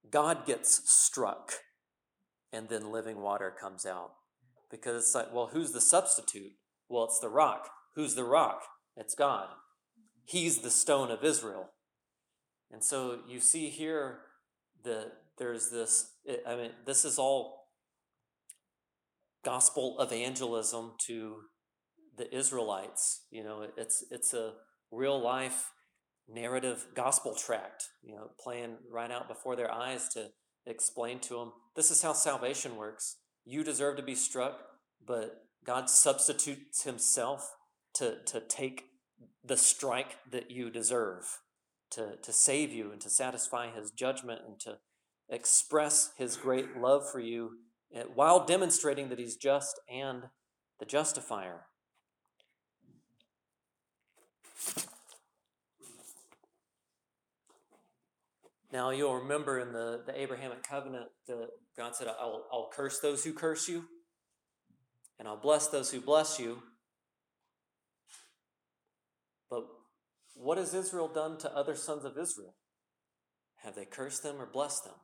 [0.10, 1.54] God gets struck,
[2.52, 4.12] and then living water comes out.
[4.70, 6.54] Because it's like, well, who's the substitute?
[6.90, 7.70] Well, it's the rock.
[7.96, 8.64] Who's the rock?
[8.96, 9.48] It's God.
[10.26, 11.70] He's the stone of Israel.
[12.72, 14.20] And so you see here
[14.84, 16.14] that there's this,
[16.48, 17.61] I mean, this is all
[19.44, 21.42] gospel evangelism to
[22.18, 23.26] the Israelites.
[23.32, 24.54] You know, it's it's a
[24.92, 25.72] real life
[26.28, 30.30] narrative gospel tract, you know, playing right out before their eyes to
[30.66, 33.18] explain to them this is how salvation works.
[33.46, 34.60] You deserve to be struck,
[35.06, 37.56] but God substitutes himself
[37.96, 38.86] to, to take
[39.44, 41.40] the strike that you deserve,
[41.92, 44.78] to, to save you and to satisfy his judgment and to
[45.30, 47.52] express his great love for you
[47.94, 50.24] Eh, while demonstrating that he's just and
[50.80, 51.66] the justifier.
[58.72, 63.24] Now you'll remember in the, the Abrahamic covenant that God said, I'll, I'll curse those
[63.24, 63.84] who curse you,
[65.20, 66.64] and I'll bless those who bless you.
[69.50, 69.66] But
[70.36, 72.56] what has Israel done to other sons of Israel?
[73.58, 74.96] Have they cursed them or blessed them?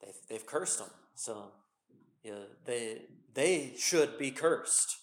[0.00, 0.90] They've, they've cursed them.
[1.14, 1.52] So
[2.22, 3.02] yeah, they,
[3.34, 4.96] they should be cursed.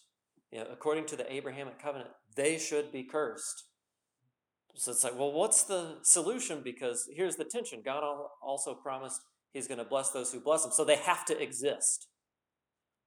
[0.51, 3.65] Yeah, according to the Abrahamic covenant, they should be cursed.
[4.75, 6.61] So it's like, well, what's the solution?
[6.63, 8.03] Because here's the tension God
[8.41, 9.21] also promised
[9.53, 10.71] He's going to bless those who bless Him.
[10.71, 12.07] So they have to exist,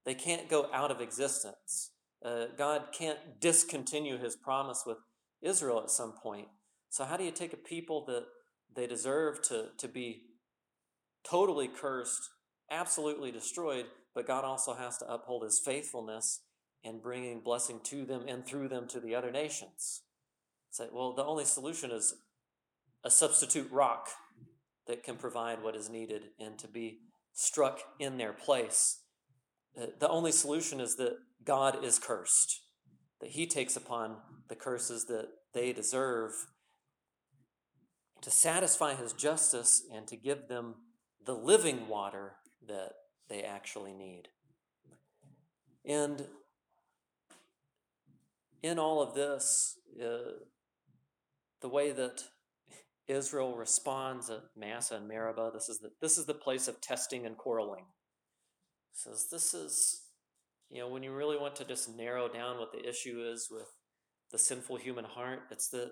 [0.05, 1.91] they can't go out of existence.
[2.25, 4.99] Uh, God can't discontinue His promise with
[5.41, 6.49] Israel at some point.
[6.91, 8.25] So, how do you take a people that
[8.75, 10.23] they deserve to, to be
[11.25, 12.31] totally cursed,
[12.71, 16.41] absolutely destroyed, but God also has to uphold His faithfulness
[16.83, 20.03] in bringing blessing to them and through them to the other nations.
[20.71, 22.15] Say, well, the only solution is
[23.05, 24.09] a substitute rock
[24.87, 27.01] that can provide what is needed and to be
[27.33, 29.03] struck in their place.
[29.81, 32.63] Uh, The only solution is that God is cursed,
[33.21, 34.17] that He takes upon
[34.49, 36.33] the curses that they deserve
[38.23, 40.75] to satisfy His justice and to give them
[41.29, 42.93] the living water that
[43.29, 44.29] they actually need.
[45.85, 46.25] And
[48.63, 50.39] in all of this, uh,
[51.61, 52.23] the way that
[53.09, 57.27] Israel responds at Massah and Meribah, this is the, this is the place of testing
[57.27, 57.85] and quarreling.
[58.95, 60.05] says this is,
[60.71, 63.69] you know, when you really want to just narrow down what the issue is with
[64.33, 65.91] the sinful human heart, it's that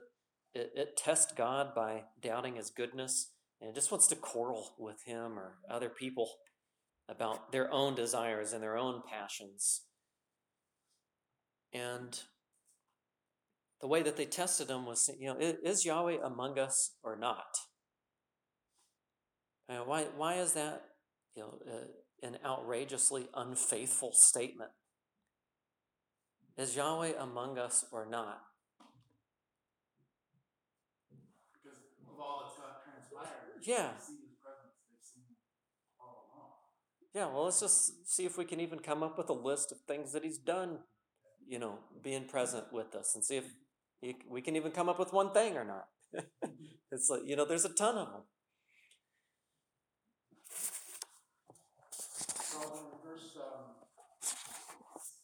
[0.55, 5.39] it, it tests God by doubting his goodness and just wants to quarrel with him
[5.39, 6.31] or other people
[7.09, 9.83] about their own desires and their own passions.
[11.73, 12.19] And
[13.81, 17.57] the way that they tested him was, you know, is Yahweh among us or not?
[19.69, 20.83] Uh, why, why is that,
[21.35, 24.71] you know, uh, an outrageously unfaithful statement?
[26.57, 28.41] Is Yahweh among us or not?
[31.53, 31.79] Because
[32.11, 33.17] of all that's got transpired.
[33.17, 33.17] Yeah.
[33.17, 33.95] They've seen his presence, they've seen all along.
[37.15, 39.79] Yeah, well, let's just see if we can even come up with a list of
[39.89, 40.79] things that he's done,
[41.47, 43.45] you know, being present with us and see if
[44.01, 45.89] he, we can even come up with one thing or not.
[46.93, 48.23] it's like, you know, there's a ton of them.
[52.41, 53.75] So in verse, um,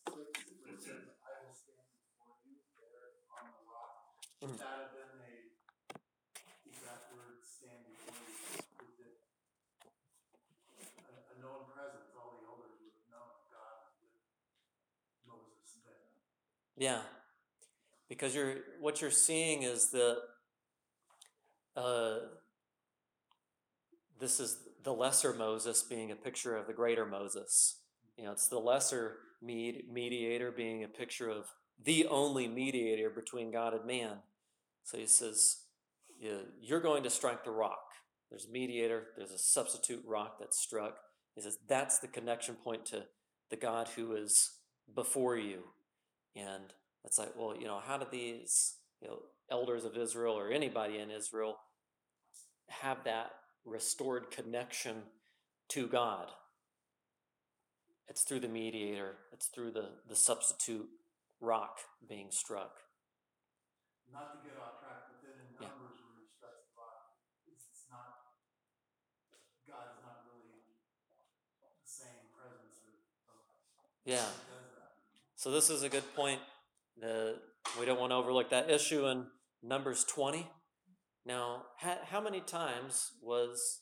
[0.04, 1.84] six, it says, I will stand
[2.18, 3.94] before you there on the rock.
[4.42, 4.48] Mhm.
[4.50, 5.32] Would that have been a,
[6.68, 9.16] exact word, stand before you, is it
[11.08, 14.12] a, a known presence, all the elders would have known God with
[15.26, 16.08] Moses there.
[16.82, 17.02] Yeah,
[18.08, 20.16] because you're what you're seeing is that
[21.76, 22.16] uh,
[24.18, 27.82] this is the lesser Moses being a picture of the greater Moses.
[28.16, 31.44] You know, it's the lesser med- mediator being a picture of
[31.80, 34.16] the only mediator between God and man.
[34.82, 35.58] So he says,
[36.60, 37.92] "You're going to strike the rock."
[38.28, 39.10] There's a mediator.
[39.16, 40.96] There's a substitute rock that's struck.
[41.36, 43.04] He says that's the connection point to
[43.50, 44.58] the God who is
[44.92, 45.62] before you.
[46.36, 46.72] And
[47.04, 49.18] it's like, well, you know, how do these, you know,
[49.50, 51.56] elders of Israel or anybody in Israel
[52.68, 53.32] have that
[53.64, 54.96] restored connection
[55.70, 56.28] to God?
[58.08, 60.88] It's through the mediator, it's through the, the substitute
[61.40, 61.78] rock
[62.08, 62.76] being struck.
[64.12, 65.72] Not to get off track, but then in Yeah.
[65.72, 67.16] Numbers where he strikes the rock,
[67.48, 68.36] it's, it's not,
[69.64, 70.60] God's not really
[71.56, 72.92] the same presence of,
[73.32, 73.40] of,
[74.04, 74.28] Yeah.
[75.42, 75.48] That.
[75.48, 76.40] So this is a good point.
[77.00, 77.36] The,
[77.78, 79.26] we don't want to overlook that issue in
[79.62, 80.46] Numbers 20.
[81.24, 83.80] Now, ha, how many times was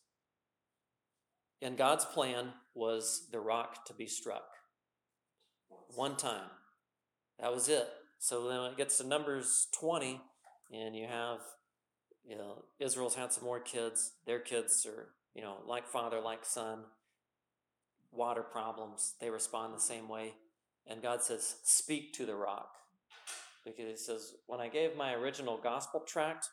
[1.61, 4.45] in God's plan was the rock to be struck?
[5.95, 6.51] One time.
[7.41, 7.89] That was it.
[8.19, 10.21] So then it gets to Numbers 20,
[10.73, 11.39] and you have,
[12.23, 14.13] you know, Israel's had some more kids.
[14.27, 16.81] Their kids are, you know, like father, like son.
[18.13, 19.15] Water problems.
[19.21, 20.35] They respond the same way.
[20.91, 22.73] And God says, Speak to the rock.
[23.65, 26.49] Because He says, When I gave my original gospel tract,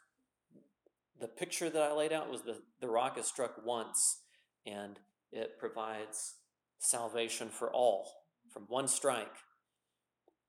[1.19, 4.19] the picture that I laid out was the, the rock is struck once
[4.67, 4.99] and
[5.31, 6.35] it provides
[6.77, 8.07] salvation for all
[8.51, 9.35] from one strike.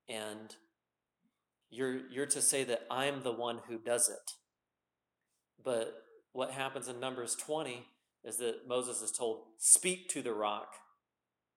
[0.08, 0.54] And
[1.70, 4.32] you're, you're to say that I'm the one who does it.
[5.64, 5.94] But
[6.32, 7.86] what happens in Numbers 20
[8.24, 10.74] is that Moses is told, Speak to the rock.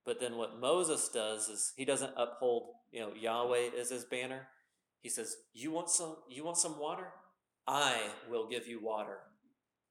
[0.06, 4.48] But then what Moses does is he doesn't uphold, you know, Yahweh as his banner.
[5.02, 7.14] He says, "You want some you want some water?
[7.68, 9.20] I will give you water."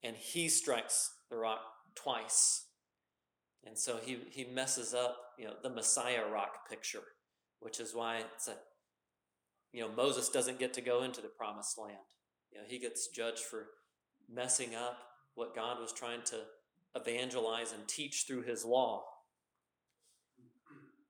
[0.02, 1.60] And he strikes the rock
[1.94, 2.66] twice.
[3.64, 7.04] And so he he messes up, you know, the Messiah rock picture,
[7.60, 8.56] which is why it's a
[9.72, 12.10] you know, Moses doesn't get to go into the promised land.
[12.50, 13.68] You know, he gets judged for
[14.28, 14.98] messing up
[15.34, 16.42] what God was trying to
[16.96, 19.06] evangelize and teach through his law.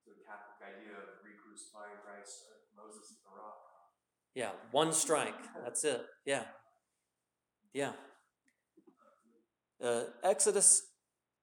[0.05, 3.64] The Catholic idea of re-crucifying Christ, uh, Moses is the rock.
[4.35, 5.35] Yeah, one strike.
[5.64, 6.03] That's it.
[6.24, 6.45] Yeah.
[7.72, 7.93] Yeah.
[9.83, 10.83] Uh, Exodus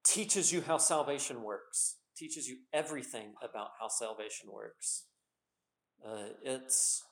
[0.04, 5.06] teaches you how salvation works, teaches you everything about how salvation works.
[6.06, 7.04] Uh, it's,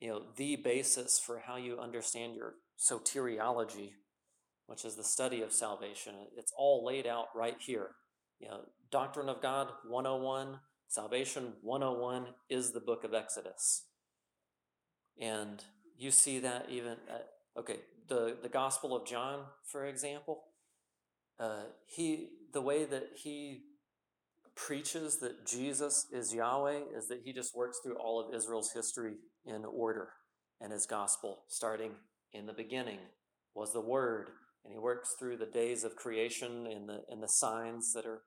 [0.00, 3.92] you know, the basis for how you understand your soteriology,
[4.66, 6.14] which is the study of salvation.
[6.36, 7.90] It's all laid out right here.
[8.38, 8.60] You know,
[8.90, 10.58] Doctrine of God 101,
[10.88, 13.86] Salvation 101 is the book of Exodus.
[15.20, 15.62] And
[15.98, 20.44] you see that even, at, okay, the, the Gospel of John, for example,
[21.38, 23.62] uh, he, the way that he
[24.54, 29.14] preaches that Jesus is Yahweh is that he just works through all of Israel's history
[29.44, 30.08] in order
[30.60, 31.92] and his gospel, starting
[32.32, 32.98] in the beginning
[33.54, 34.30] was the Word,
[34.64, 38.22] and he works through the days of creation and the and the signs that are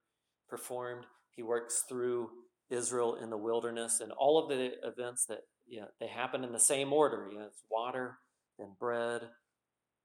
[0.47, 1.05] performed.
[1.35, 2.29] He works through
[2.69, 5.39] Israel in the wilderness and all of the events that
[5.77, 7.29] know, they happen in the same order.
[7.31, 8.17] Yeah, it's water
[8.57, 9.29] and bread.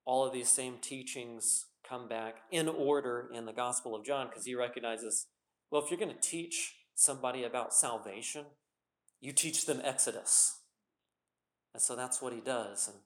[0.05, 4.45] All of these same teachings come back in order in the Gospel of John because
[4.45, 5.27] he recognizes,
[5.71, 8.45] well, if you're going to teach somebody about salvation,
[9.21, 10.61] you teach them Exodus.
[11.73, 12.89] And so that's what he does.
[12.89, 12.99] And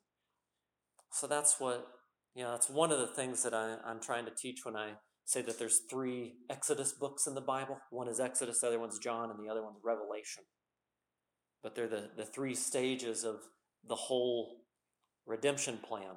[1.11, 1.87] so that's what,
[2.35, 4.93] you know, that's one of the things that I, I'm trying to teach when I
[5.25, 7.79] say that there's three Exodus books in the Bible.
[7.91, 10.45] One is Exodus, the other one's John, and the other one's Revelation.
[11.63, 13.41] But they're the, the three stages of
[13.87, 14.65] the whole
[15.27, 16.17] redemption plan.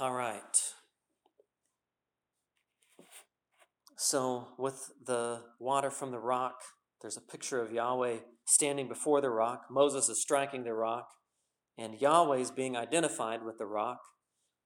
[0.00, 0.40] All right.
[3.98, 6.54] So, with the water from the rock,
[7.02, 9.66] there's a picture of Yahweh standing before the rock.
[9.70, 11.06] Moses is striking the rock,
[11.76, 14.00] and Yahweh is being identified with the rock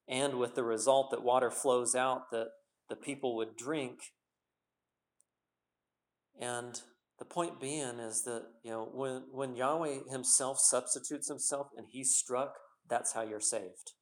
[0.06, 2.48] and with the result that water flows out that
[2.88, 3.98] the people would drink.
[6.40, 6.80] And
[7.18, 12.16] the point being is that, you know, when, when Yahweh himself substitutes himself and he's
[12.16, 12.54] struck,
[12.88, 13.92] that's how you're saved.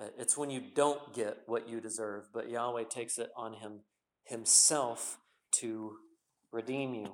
[0.00, 3.80] Uh, it's when you don't get what you deserve, but Yahweh takes it on him
[4.24, 5.18] himself
[5.52, 5.96] to
[6.52, 7.12] redeem you.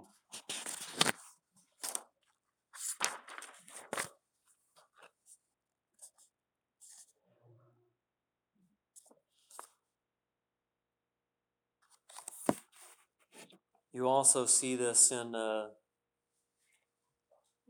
[13.92, 15.66] You also see this in uh,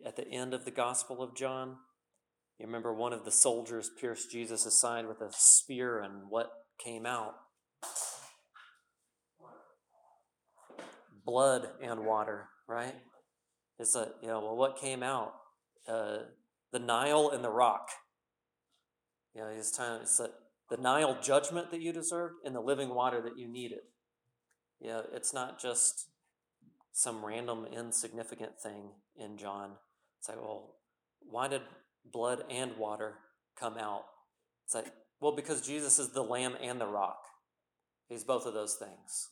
[0.06, 1.76] at the end of the Gospel of John.
[2.58, 7.06] You remember one of the soldiers pierced Jesus' side with a spear, and what came
[7.06, 7.34] out?
[11.24, 12.94] Blood and water, right?
[13.80, 15.32] It's a you know well, what came out?
[15.88, 16.18] Uh,
[16.72, 17.88] the Nile and the rock.
[19.34, 20.02] You know, it's time.
[20.02, 20.28] It's a,
[20.70, 23.80] the Nile judgment that you deserved and the living water that you needed.
[24.80, 26.11] Yeah, it's not just
[26.92, 29.72] some random insignificant thing in John.
[30.18, 30.76] It's like, well,
[31.20, 31.62] why did
[32.10, 33.14] blood and water
[33.58, 34.04] come out?
[34.64, 37.22] It's like, well, because Jesus is the lamb and the rock.
[38.08, 39.30] He's both of those things.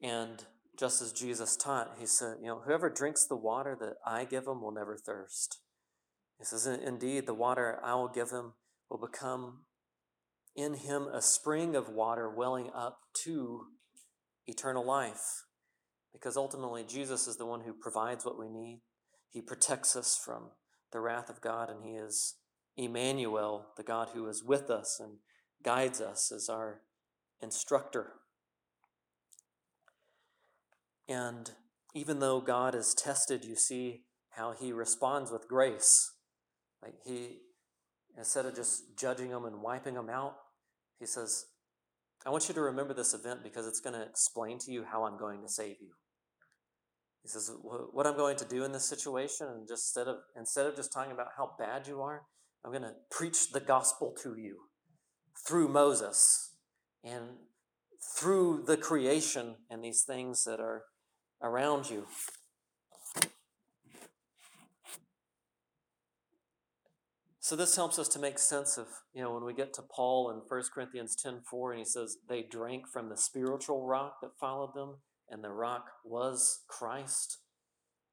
[0.00, 0.44] And
[0.78, 4.46] just as Jesus taught, he said, you know, whoever drinks the water that I give
[4.46, 5.58] him will never thirst.
[6.38, 8.52] He says, indeed, the water I will give him
[8.88, 9.64] will become
[10.54, 13.66] in him a spring of water welling up to
[14.48, 15.44] eternal life.
[16.12, 18.80] Because ultimately, Jesus is the one who provides what we need.
[19.30, 20.50] He protects us from
[20.90, 22.36] the wrath of God, and He is
[22.76, 25.18] Emmanuel, the God who is with us and
[25.62, 26.80] guides us as our
[27.42, 28.14] instructor.
[31.08, 31.50] And
[31.94, 36.12] even though God is tested, you see how He responds with grace.
[36.82, 37.40] Like He,
[38.16, 40.36] instead of just judging them and wiping them out,
[40.98, 41.46] He says,
[42.26, 45.04] I want you to remember this event because it's going to explain to you how
[45.04, 45.92] I'm going to save you.
[47.22, 50.66] He says, "What I'm going to do in this situation, and just instead of instead
[50.66, 52.22] of just talking about how bad you are,
[52.64, 54.56] I'm going to preach the gospel to you
[55.46, 56.54] through Moses
[57.04, 57.38] and
[58.16, 60.84] through the creation and these things that are
[61.42, 62.06] around you."
[67.48, 70.30] So this helps us to make sense of, you know, when we get to Paul
[70.32, 74.74] in 1 Corinthians 10:4 and he says they drank from the spiritual rock that followed
[74.74, 77.38] them and the rock was Christ.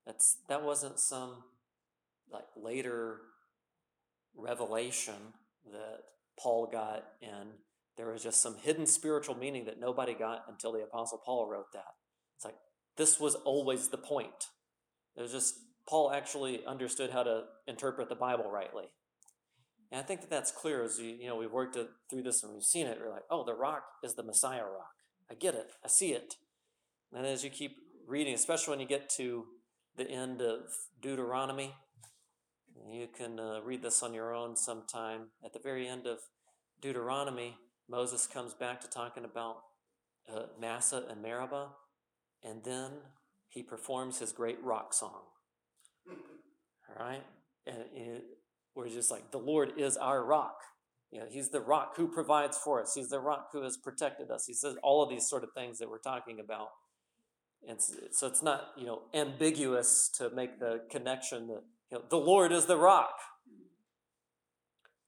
[0.05, 1.43] That's that wasn't some
[2.31, 3.23] like later
[4.33, 5.33] revelation
[5.69, 5.99] that
[6.39, 7.55] Paul got and
[7.97, 11.73] there was just some hidden spiritual meaning that nobody got until the apostle Paul wrote
[11.73, 11.95] that.
[12.37, 12.55] It's like
[12.95, 14.47] this was always the point.
[15.17, 15.55] It was just
[15.89, 18.85] Paul actually understood how to interpret the Bible rightly.
[19.95, 22.43] And I think that that's clear as you, you know, we've worked it, through this
[22.43, 22.97] and we've seen it.
[23.01, 24.91] We're like, oh, the rock is the Messiah rock.
[25.31, 25.71] I get it.
[25.85, 26.33] I see it.
[27.13, 29.45] And as you keep reading, especially when you get to
[29.95, 30.63] the end of
[31.01, 31.75] Deuteronomy,
[32.91, 35.27] you can uh, read this on your own sometime.
[35.45, 36.17] At the very end of
[36.81, 37.55] Deuteronomy,
[37.89, 39.61] Moses comes back to talking about
[40.29, 41.69] uh, Massah and Meribah,
[42.43, 42.91] and then
[43.47, 45.21] he performs his great rock song.
[46.09, 47.23] All right?
[47.65, 48.25] And it,
[48.75, 50.57] we're just like, the Lord is our rock.
[51.11, 52.93] You know, he's the rock who provides for us.
[52.93, 54.45] He's the rock who has protected us.
[54.45, 56.69] He says all of these sort of things that we're talking about.
[57.67, 57.79] And
[58.11, 62.51] so it's not, you know, ambiguous to make the connection that you know, the Lord
[62.51, 63.15] is the rock.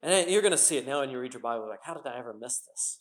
[0.01, 1.68] And you're going to see it now when you read your Bible.
[1.68, 2.99] Like, how did I ever miss this?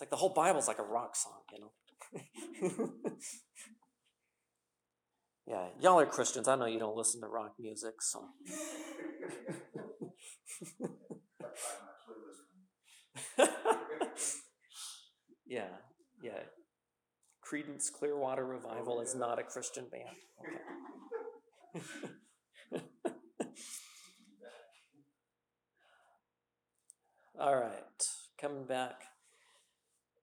[0.00, 2.92] like the whole Bible's like a rock song, you know.
[5.50, 6.46] yeah, y'all are Christians.
[6.46, 8.28] I know you don't listen to rock music, so.
[15.44, 15.66] yeah,
[16.22, 16.38] yeah.
[17.44, 20.04] Creedence Clearwater Revival is not a Christian band.
[21.74, 21.90] Okay.
[27.40, 27.72] All right,
[28.40, 29.02] coming back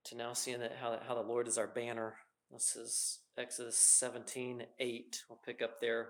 [0.06, 2.16] to now seeing that how, how the Lord is our banner.
[2.50, 5.24] This is Exodus 17 8.
[5.30, 6.08] We'll pick up there.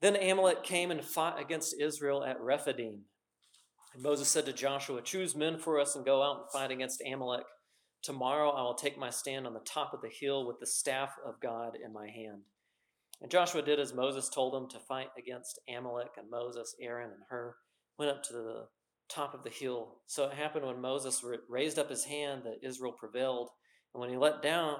[0.00, 3.02] Then Amalek came and fought against Israel at Rephidim.
[3.94, 7.02] And Moses said to Joshua, Choose men for us and go out and fight against
[7.06, 7.44] Amalek.
[8.02, 11.10] Tomorrow I will take my stand on the top of the hill with the staff
[11.24, 12.42] of God in my hand.
[13.20, 17.22] And Joshua did as Moses told him to fight against Amalek, and Moses, Aaron, and
[17.28, 17.54] Hur
[17.98, 18.66] went up to the
[19.10, 19.98] top of the hill.
[20.06, 23.50] So it happened when Moses raised up his hand that Israel prevailed,
[23.92, 24.76] and when he let down,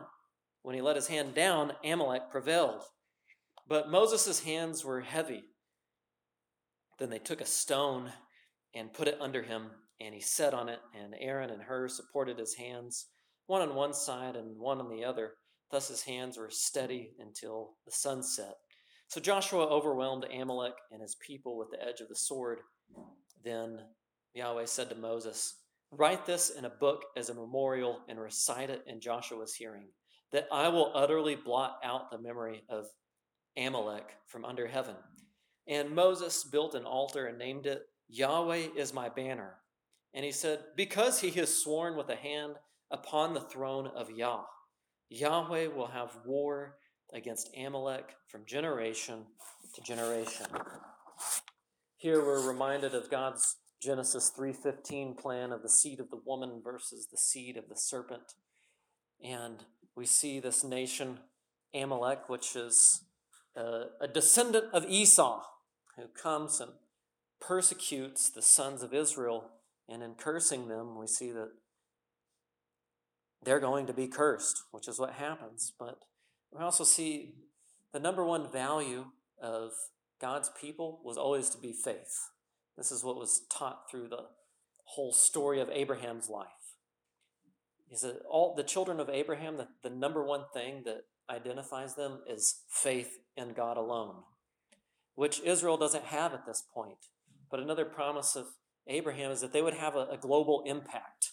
[0.62, 2.82] when he let his hand down, Amalek prevailed.
[3.68, 5.44] But Moses' hands were heavy.
[6.98, 8.12] Then they took a stone
[8.74, 12.38] and put it under him, and he sat on it, and Aaron and Hur supported
[12.38, 13.06] his hands,
[13.46, 15.32] one on one side and one on the other.
[15.70, 18.54] Thus his hands were steady until the sun set.
[19.08, 22.60] So Joshua overwhelmed Amalek and his people with the edge of the sword.
[23.44, 23.78] Then
[24.34, 28.84] Yahweh said to Moses, Write this in a book as a memorial and recite it
[28.86, 29.88] in Joshua's hearing,
[30.32, 32.86] that I will utterly blot out the memory of
[33.56, 34.96] Amalek from under heaven.
[35.66, 39.54] And Moses built an altar and named it Yahweh is my banner.
[40.14, 42.54] And he said, Because he has sworn with a hand
[42.90, 44.42] upon the throne of Yah,
[45.08, 46.76] Yahweh will have war
[47.12, 49.24] against Amalek from generation
[49.74, 50.46] to generation.
[51.96, 57.06] Here we're reminded of God's Genesis 3:15 plan of the seed of the woman versus
[57.06, 58.34] the seed of the serpent.
[59.22, 59.64] And
[60.00, 61.18] we see this nation
[61.74, 63.02] Amalek which is
[63.54, 65.42] a, descendant of Esau
[65.96, 66.72] who comes and
[67.38, 69.50] persecutes the sons of Israel
[69.90, 71.50] and in cursing them we see that
[73.44, 75.72] they're going to be cursed, which is what happens.
[75.78, 75.98] But
[76.50, 77.34] we also see
[77.92, 79.04] the number one value
[79.42, 79.72] of
[80.18, 82.30] God's people was always to be faith.
[82.78, 84.24] This is what was taught through the
[84.84, 86.48] whole story of Abraham's life.
[87.90, 92.20] He said all the children of Abraham, the, the number one thing that identifies them
[92.28, 94.22] is faith in God alone,
[95.16, 96.98] which Israel doesn't have at this point.
[97.50, 98.46] But another promise of
[98.86, 101.32] Abraham is that they would have a, a global impact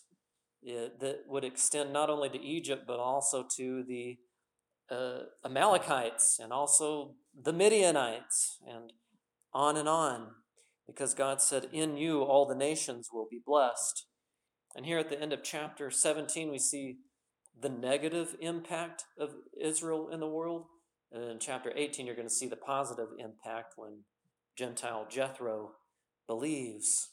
[0.68, 4.18] uh, that would extend not only to Egypt, but also to the
[4.90, 8.94] uh, Amalekites and also the Midianites and
[9.54, 10.32] on and on.
[10.88, 14.07] Because God said, In you all the nations will be blessed.
[14.78, 17.00] And here at the end of chapter 17, we see
[17.60, 20.66] the negative impact of Israel in the world.
[21.12, 24.04] And in chapter 18, you're going to see the positive impact when
[24.56, 25.72] Gentile Jethro
[26.28, 27.10] believes.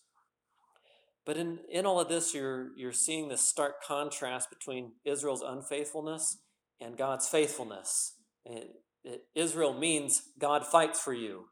[1.25, 6.37] But in, in all of this, you're, you're seeing this stark contrast between Israel's unfaithfulness
[6.83, 8.17] and God's faithfulness.
[8.45, 8.73] It,
[9.05, 11.47] it, Israel means God fights for you.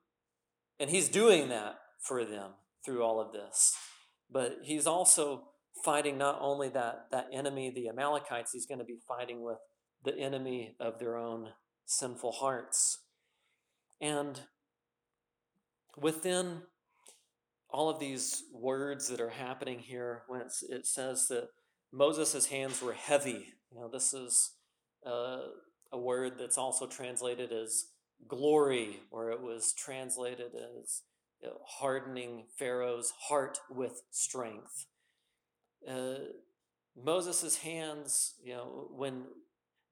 [0.78, 2.50] And He's doing that for them
[2.84, 3.74] through all of this.
[4.30, 5.44] But He's also
[5.84, 9.58] fighting not only that, that enemy, the Amalekites, He's going to be fighting with
[10.04, 11.48] the enemy of their own
[11.86, 12.98] sinful hearts.
[14.00, 14.40] And
[15.96, 16.62] within
[17.72, 21.48] all of these words that are happening here when it says that
[21.92, 23.54] Moses' hands were heavy.
[23.72, 24.52] You know, this is
[25.06, 25.38] uh,
[25.90, 27.86] a word that's also translated as
[28.28, 31.02] glory, or it was translated as
[31.42, 34.86] you know, hardening Pharaoh's heart with strength.
[35.88, 36.14] Uh,
[36.96, 39.24] Moses' hands, you know, when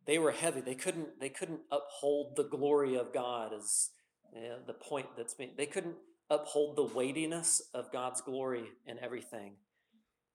[0.07, 3.91] they were heavy, they couldn't they couldn't uphold the glory of God as
[4.34, 5.97] you know, the point that's being they couldn't
[6.28, 9.55] uphold the weightiness of God's glory in everything.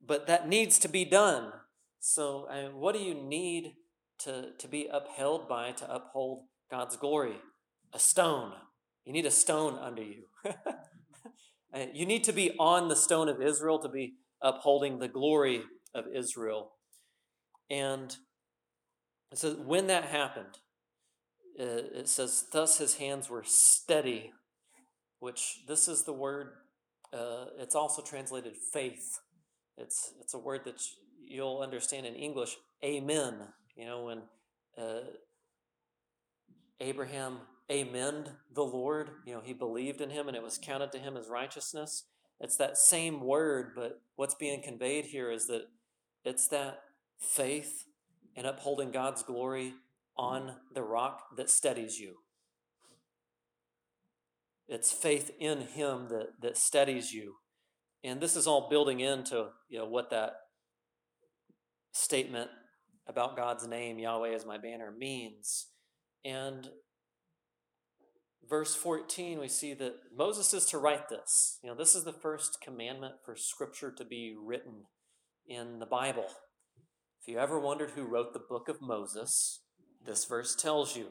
[0.05, 1.51] But that needs to be done.
[1.99, 3.73] So, I mean, what do you need
[4.19, 7.37] to, to be upheld by to uphold God's glory?
[7.93, 8.51] A stone.
[9.05, 10.25] You need a stone under you.
[11.93, 15.63] you need to be on the stone of Israel to be upholding the glory
[15.93, 16.71] of Israel.
[17.69, 18.15] And
[19.31, 20.59] it says, when that happened,
[21.57, 24.31] it says, thus his hands were steady
[25.19, 26.49] which this is the word
[27.15, 29.19] uh, it's also translated faith.
[29.77, 30.81] It's it's a word that
[31.21, 32.57] you'll understand in English.
[32.83, 33.35] Amen.
[33.75, 34.21] You know when
[34.77, 35.01] uh,
[36.79, 39.09] Abraham amened the Lord.
[39.25, 42.05] You know he believed in Him, and it was counted to him as righteousness.
[42.39, 45.67] It's that same word, but what's being conveyed here is that
[46.23, 46.79] it's that
[47.19, 47.85] faith
[48.35, 49.73] and upholding God's glory
[50.17, 52.17] on the rock that steadies you.
[54.67, 57.35] It's faith in Him that, that steadies you.
[58.03, 60.33] And this is all building into you know what that
[61.91, 62.49] statement
[63.07, 65.67] about God's name, Yahweh is my banner, means.
[66.23, 66.69] And
[68.49, 71.59] verse 14, we see that Moses is to write this.
[71.63, 74.85] You know, this is the first commandment for Scripture to be written
[75.47, 76.27] in the Bible.
[77.21, 79.61] If you ever wondered who wrote the book of Moses,
[80.05, 81.07] this verse tells you.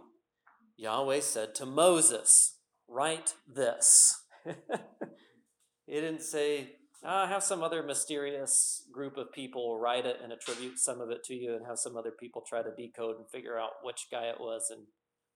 [0.76, 2.58] Yahweh said to Moses,
[2.88, 4.22] Write this.
[4.44, 10.78] he didn't say, ah, have some other mysterious group of people write it and attribute
[10.78, 13.58] some of it to you and have some other people try to decode and figure
[13.58, 14.86] out which guy it was and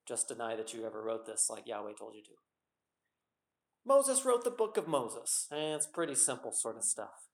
[0.09, 2.31] just deny that you ever wrote this like Yahweh told you to.
[3.87, 7.29] Moses wrote the book of Moses, and it's pretty simple sort of stuff.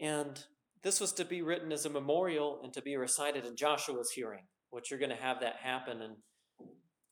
[0.00, 0.44] And
[0.82, 4.44] this was to be written as a memorial and to be recited in Joshua's hearing,
[4.70, 6.16] which you're going to have that happen in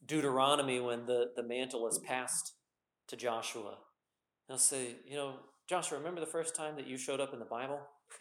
[0.04, 2.54] Deuteronomy when the, the mantle is passed
[3.08, 3.78] to Joshua.
[4.48, 5.34] They'll say, you know,
[5.68, 7.80] Joshua, remember the first time that you showed up in the Bible?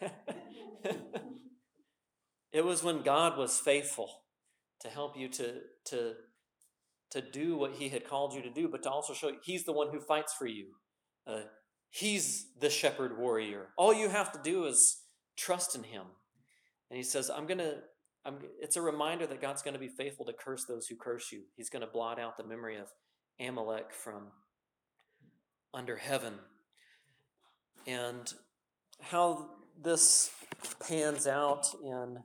[2.52, 4.10] it was when God was faithful
[4.80, 5.54] to help you to,
[5.86, 6.14] to,
[7.10, 9.64] to do what he had called you to do, but to also show you he's
[9.64, 10.66] the one who fights for you.
[11.26, 11.42] Uh,
[11.90, 13.68] he's the shepherd warrior.
[13.76, 15.02] All you have to do is
[15.36, 16.04] trust in him.
[16.90, 17.78] And he says, I'm going to,
[18.24, 21.32] I'm, it's a reminder that God's going to be faithful to curse those who curse
[21.32, 21.42] you.
[21.56, 22.88] He's going to blot out the memory of
[23.40, 24.28] Amalek from
[25.74, 26.34] under heaven.
[27.86, 28.32] And
[29.00, 29.50] how
[29.82, 30.30] this
[30.88, 32.18] pans out in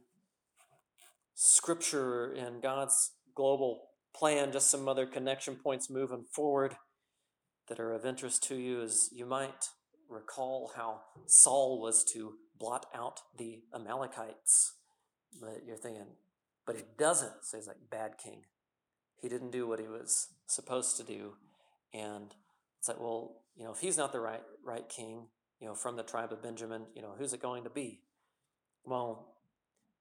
[1.43, 6.75] Scripture and God's global plan, just some other connection points moving forward
[7.67, 9.69] that are of interest to you is you might
[10.07, 14.75] recall how Saul was to blot out the Amalekites.
[15.41, 16.05] But you're thinking,
[16.67, 17.33] but he doesn't.
[17.41, 18.43] So he's like, bad king.
[19.19, 21.37] He didn't do what he was supposed to do.
[21.91, 22.35] And
[22.77, 25.25] it's like, well, you know, if he's not the right right king,
[25.59, 28.01] you know, from the tribe of Benjamin, you know, who's it going to be?
[28.85, 29.37] Well,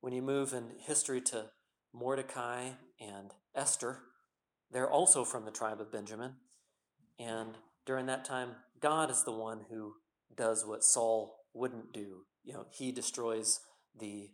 [0.01, 1.47] when you move in history to
[1.93, 2.71] Mordecai
[3.01, 4.01] and Esther,
[4.71, 6.35] they're also from the tribe of Benjamin.
[7.19, 9.95] And during that time, God is the one who
[10.37, 12.23] does what Saul wouldn't do.
[12.45, 13.61] You know, he destroys
[13.99, 14.31] the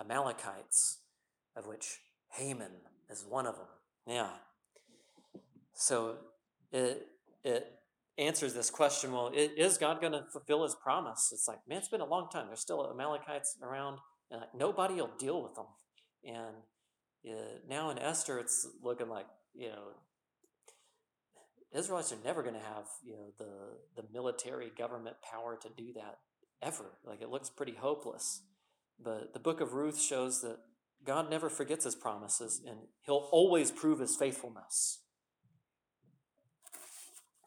[0.00, 0.98] Amalekites,
[1.56, 1.98] of which
[2.32, 2.72] Haman
[3.10, 3.66] is one of them.
[4.06, 4.30] Yeah.
[5.74, 6.16] So
[6.72, 7.06] it
[7.44, 7.66] it
[8.18, 9.12] answers this question.
[9.12, 11.30] Well, is God going to fulfill His promise?
[11.32, 12.46] It's like, man, it's been a long time.
[12.48, 13.98] There's still Amalekites around,
[14.30, 15.66] and like, nobody will deal with them.
[16.24, 16.56] And
[17.28, 19.88] uh, now in Esther, it's looking like you know
[21.72, 25.92] Israelites are never going to have you know the the military government power to do
[25.94, 26.18] that
[26.62, 26.98] ever.
[27.04, 28.42] Like it looks pretty hopeless.
[29.02, 30.58] But the book of Ruth shows that
[31.06, 35.00] God never forgets his promises and he'll always prove his faithfulness.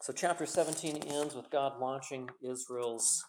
[0.02, 3.24] So, chapter 17 ends with God launching Israel's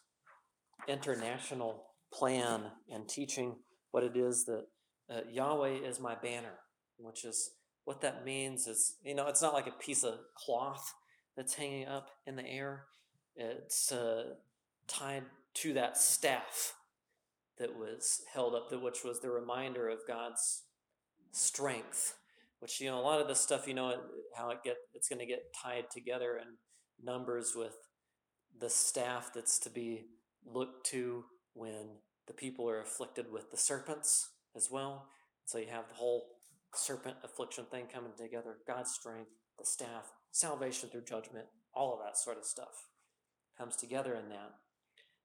[0.87, 3.55] international plan and teaching
[3.91, 4.65] what it is that
[5.09, 6.59] uh, Yahweh is my banner,
[6.97, 7.51] which is
[7.85, 10.93] what that means is, you know, it's not like a piece of cloth
[11.35, 12.85] that's hanging up in the air,
[13.35, 14.35] it's uh,
[14.87, 15.23] tied
[15.55, 16.75] to that staff
[17.57, 20.63] that was held up, which was the reminder of God's
[21.31, 22.15] strength.
[22.59, 23.93] Which you know, a lot of this stuff, you know,
[24.35, 26.55] how it get it's going to get tied together in
[27.03, 27.75] numbers with
[28.57, 30.05] the staff that's to be
[30.45, 31.97] looked to when
[32.27, 35.07] the people are afflicted with the serpents as well.
[35.45, 36.25] So you have the whole
[36.73, 39.29] serpent affliction thing coming together, God's strength,
[39.59, 42.87] the staff, salvation through judgment, all of that sort of stuff
[43.57, 44.53] comes together in that.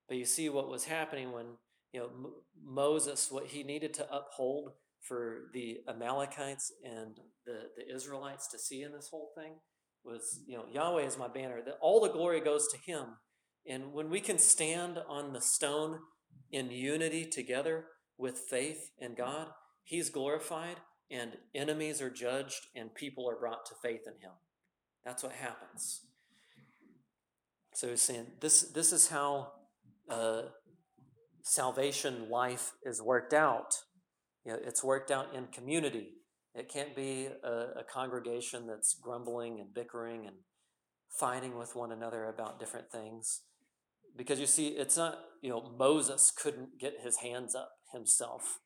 [0.08, 1.46] But you see what was happening when
[1.92, 4.72] you know M- Moses, what he needed to uphold
[5.02, 7.16] for the Amalekites and
[7.46, 9.52] the, the Israelites to see in this whole thing
[10.04, 11.60] was, you know, Yahweh is my banner.
[11.64, 13.04] That all the glory goes to Him.
[13.66, 15.98] And when we can stand on the stone
[16.50, 17.86] in unity together
[18.16, 19.48] with faith in God,
[19.84, 20.76] He's glorified,
[21.10, 24.32] and enemies are judged, and people are brought to faith in Him.
[25.04, 26.02] That's what happens.
[27.74, 28.62] So he's saying this.
[28.62, 29.52] This is how
[30.10, 30.42] uh,
[31.42, 33.74] salvation life is worked out.
[34.44, 36.08] You know, it's worked out in community.
[36.54, 40.36] It can't be a, a congregation that's grumbling and bickering and
[41.08, 43.42] fighting with one another about different things.
[44.16, 48.58] Because you see, it's not, you know, Moses couldn't get his hands up himself.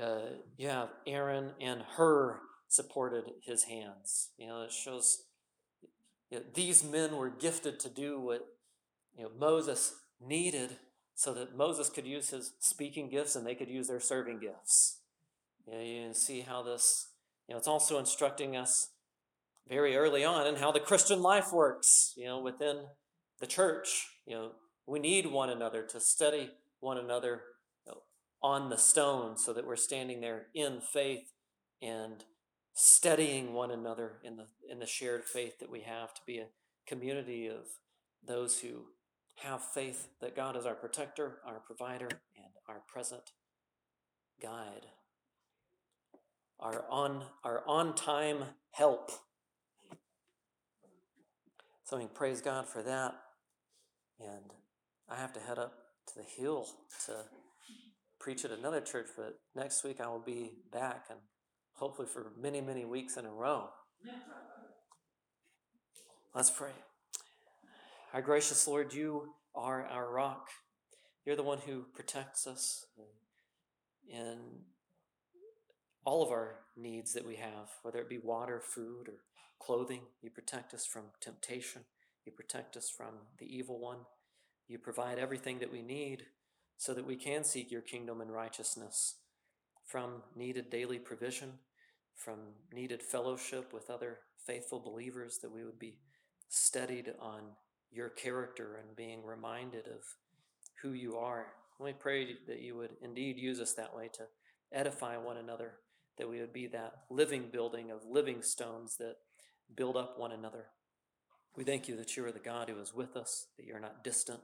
[0.00, 4.30] Uh, you have Aaron and Hur supported his hands.
[4.36, 5.24] You know, it shows
[6.30, 8.46] you know, these men were gifted to do what
[9.16, 10.76] you know Moses needed
[11.14, 15.00] so that Moses could use his speaking gifts and they could use their serving gifts.
[15.66, 17.08] You, know, you see how this,
[17.48, 18.90] you know, it's also instructing us
[19.68, 22.84] very early on in how the Christian life works, you know, within
[23.40, 24.06] the church.
[24.28, 24.50] You know,
[24.86, 26.50] we need one another to study
[26.80, 27.42] one another
[28.42, 31.32] on the stone so that we're standing there in faith
[31.82, 32.24] and
[32.74, 36.46] studying one another in the in the shared faith that we have to be a
[36.86, 37.66] community of
[38.26, 38.84] those who
[39.36, 43.32] have faith that God is our protector, our provider, and our present
[44.42, 44.86] guide.
[46.60, 49.10] Our on our on time help.
[51.84, 53.14] So we praise God for that.
[54.20, 54.52] And
[55.08, 55.72] I have to head up
[56.08, 56.66] to the hill
[57.06, 57.12] to
[58.18, 61.18] preach at another church, but next week I will be back and
[61.74, 63.68] hopefully for many, many weeks in a row.
[66.34, 66.70] Let's pray.
[68.12, 70.48] Our gracious Lord, you are our rock.
[71.24, 72.86] You're the one who protects us
[74.08, 74.38] in
[76.04, 79.20] all of our needs that we have, whether it be water, food, or
[79.60, 80.02] clothing.
[80.22, 81.82] You protect us from temptation.
[82.28, 84.00] You protect us from the evil one.
[84.68, 86.26] You provide everything that we need
[86.76, 89.14] so that we can seek your kingdom and righteousness
[89.86, 91.52] from needed daily provision,
[92.14, 92.36] from
[92.70, 96.00] needed fellowship with other faithful believers, that we would be
[96.50, 97.40] steadied on
[97.90, 100.02] your character and being reminded of
[100.82, 101.46] who you are.
[101.78, 104.24] And we pray that you would indeed use us that way to
[104.70, 105.76] edify one another,
[106.18, 109.16] that we would be that living building of living stones that
[109.74, 110.66] build up one another.
[111.58, 114.04] We thank you that you are the God who is with us, that you're not
[114.04, 114.38] distant,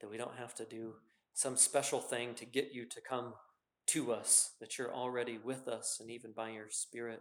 [0.00, 0.94] that we don't have to do
[1.32, 3.34] some special thing to get you to come
[3.86, 7.20] to us, that you're already with us and even by your Spirit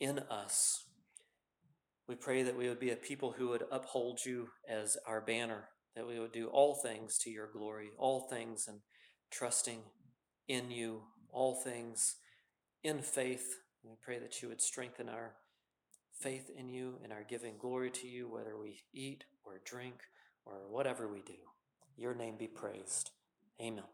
[0.00, 0.86] in us.
[2.08, 5.68] We pray that we would be a people who would uphold you as our banner,
[5.94, 8.78] that we would do all things to your glory, all things and
[9.30, 9.80] trusting
[10.48, 12.16] in you, all things
[12.82, 13.56] in faith.
[13.84, 15.34] We pray that you would strengthen our
[16.20, 19.96] faith in you and our giving glory to you, whether we eat or drink
[20.44, 21.32] or whatever we do.
[21.96, 23.10] Your name be praised.
[23.60, 23.84] Amen.